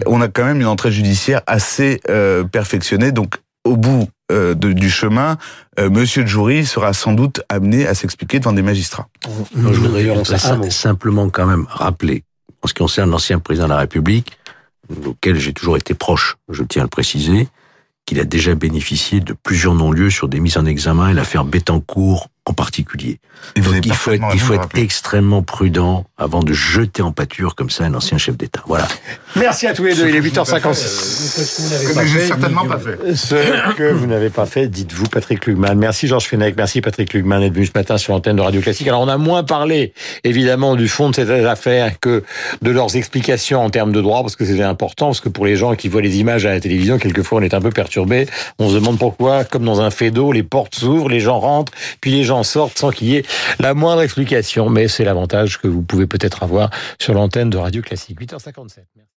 on 0.07 0.21
a 0.21 0.29
quand 0.29 0.45
même 0.45 0.61
une 0.61 0.67
entrée 0.67 0.93
judiciaire 0.93 1.41
assez 1.47 2.01
euh, 2.11 2.45
perfectionnée. 2.45 3.13
Donc, 3.13 3.37
au 3.65 3.77
bout 3.77 4.09
euh, 4.31 4.55
de, 4.55 4.73
du 4.73 4.91
chemin, 4.91 5.37
euh, 5.79 5.91
Monsieur 5.91 6.27
Jury 6.27 6.65
sera 6.65 6.93
sans 6.93 7.13
doute 7.13 7.43
amené 7.49 7.87
à 7.87 7.95
s'expliquer 7.95 8.39
devant 8.39 8.53
des 8.53 8.63
magistrats. 8.63 9.09
Non, 9.55 9.73
je 9.73 9.81
voudrais 9.81 10.71
simplement 10.71 11.29
quand 11.29 11.47
même 11.47 11.67
rappeler, 11.69 12.25
en 12.63 12.69
ce 12.69 12.75
qui 12.75 12.79
concerne 12.79 13.11
l'ancien 13.11 13.39
président 13.39 13.67
de 13.67 13.73
la 13.73 13.79
République, 13.79 14.39
auquel 15.07 15.39
j'ai 15.39 15.53
toujours 15.53 15.77
été 15.77 15.95
proche, 15.95 16.37
je 16.49 16.63
tiens 16.63 16.83
à 16.83 16.85
le 16.85 16.91
préciser, 16.91 17.49
qu'il 18.07 18.19
a 18.19 18.25
déjà 18.25 18.55
bénéficié 18.55 19.21
de 19.21 19.33
plusieurs 19.35 19.75
non-lieux 19.75 20.11
sur 20.11 20.29
des 20.29 20.41
mises 20.41 20.57
en 20.57 20.65
examen 20.65 21.11
et 21.11 21.15
l'affaire 21.15 21.45
Bettencourt 21.45 22.29
en 22.51 22.53
particulier. 22.53 23.19
Et 23.57 23.61
vous 23.61 23.73
Donc 23.73 23.87
il 23.87 23.95
faut 23.95 24.11
être, 24.13 24.25
il 24.35 24.41
faut 24.41 24.55
être 24.55 24.69
extrêmement 24.75 25.43
prudent 25.43 26.05
avant 26.19 26.43
de 26.43 26.53
jeter 26.53 27.01
en 27.03 27.13
pâture 27.13 27.55
comme 27.55 27.71
ça 27.71 27.85
un 27.85 27.95
ancien 27.95 28.19
chef 28.19 28.37
d'État. 28.37 28.63
Voilà. 28.67 28.87
Merci 29.37 29.67
à 29.67 29.73
tous 29.73 29.85
les 29.85 29.95
deux. 29.95 30.09
Il 30.09 30.17
est 30.17 30.21
8h56. 30.21 31.95
Que 31.95 32.07
j'ai 32.07 32.27
certainement 32.27 32.67
pas 32.67 32.79
fait. 32.79 33.15
Ce 33.15 33.75
que 33.75 33.93
vous 33.93 34.07
n'avez 34.07 34.31
pas 34.31 34.47
fait, 34.47 34.69
dites-vous, 34.69 35.07
Patrick 35.07 35.47
Lugman. 35.47 35.77
Merci 35.77 36.07
Georges 36.07 36.27
Fenech, 36.27 36.57
merci 36.57 36.81
Patrick 36.81 37.15
Lugman 37.15 37.41
d'être 37.41 37.55
venu 37.55 37.67
ce 37.67 37.73
matin 37.75 37.97
sur 37.97 38.13
l'antenne 38.13 38.37
de 38.37 38.43
Radio 38.43 38.61
Classique. 38.61 38.89
Alors 38.89 39.01
on 39.01 39.09
a 39.09 39.17
moins 39.17 39.45
parlé, 39.45 39.93
évidemment, 40.25 40.77
du 40.77 40.89
fond 40.89 41.11
de 41.11 41.15
cette 41.15 41.31
affaire 41.31 41.99
que 42.01 42.25
de 42.63 42.71
leurs 42.71 42.97
explications 42.97 43.65
en 43.65 43.71
termes 43.71 43.93
de 43.93 44.01
droit, 44.01 44.23
parce 44.23 44.37
que 44.37 44.45
c'était 44.45 44.63
important, 44.63 45.07
parce 45.07 45.21
que 45.21 45.29
pour 45.29 45.47
les 45.47 45.57
gens 45.57 45.75
qui 45.77 45.89
voient 45.89 46.03
les 46.03 46.19
images 46.19 46.47
à 46.47 46.51
la 46.51 46.61
télévision, 46.61 46.99
quelquefois 46.99 47.39
on 47.39 47.43
est 47.43 47.55
un 47.55 47.61
peu 47.61 47.71
perturbé. 47.71 48.27
On 48.59 48.69
se 48.69 48.75
demande 48.75 48.99
pourquoi, 48.99 49.45
comme 49.45 49.65
dans 49.65 49.81
un 49.81 49.91
fait 49.91 50.11
d'eau, 50.11 50.33
les 50.33 50.43
portes 50.43 50.75
s'ouvrent, 50.75 51.09
les 51.09 51.21
gens 51.21 51.39
rentrent, 51.39 51.73
puis 52.01 52.11
les 52.11 52.25
gens 52.25 52.40
sortent 52.43 52.79
sans 52.79 52.91
qu'il 52.91 53.09
y 53.09 53.17
ait 53.17 53.25
la 53.59 53.75
moindre 53.75 54.03
explication. 54.03 54.69
Mais 54.69 54.89
c'est 54.89 55.05
l'avantage 55.05 55.59
que 55.59 55.69
vous 55.69 55.83
pouvez 55.83 56.07
peut-être 56.07 56.43
avoir 56.43 56.71
sur 56.99 57.15
l'antenne 57.15 57.51
de 57.51 57.59
Radio 57.59 57.83
Classique. 57.83 58.21
8h57. 58.21 58.85
Merci. 58.97 59.09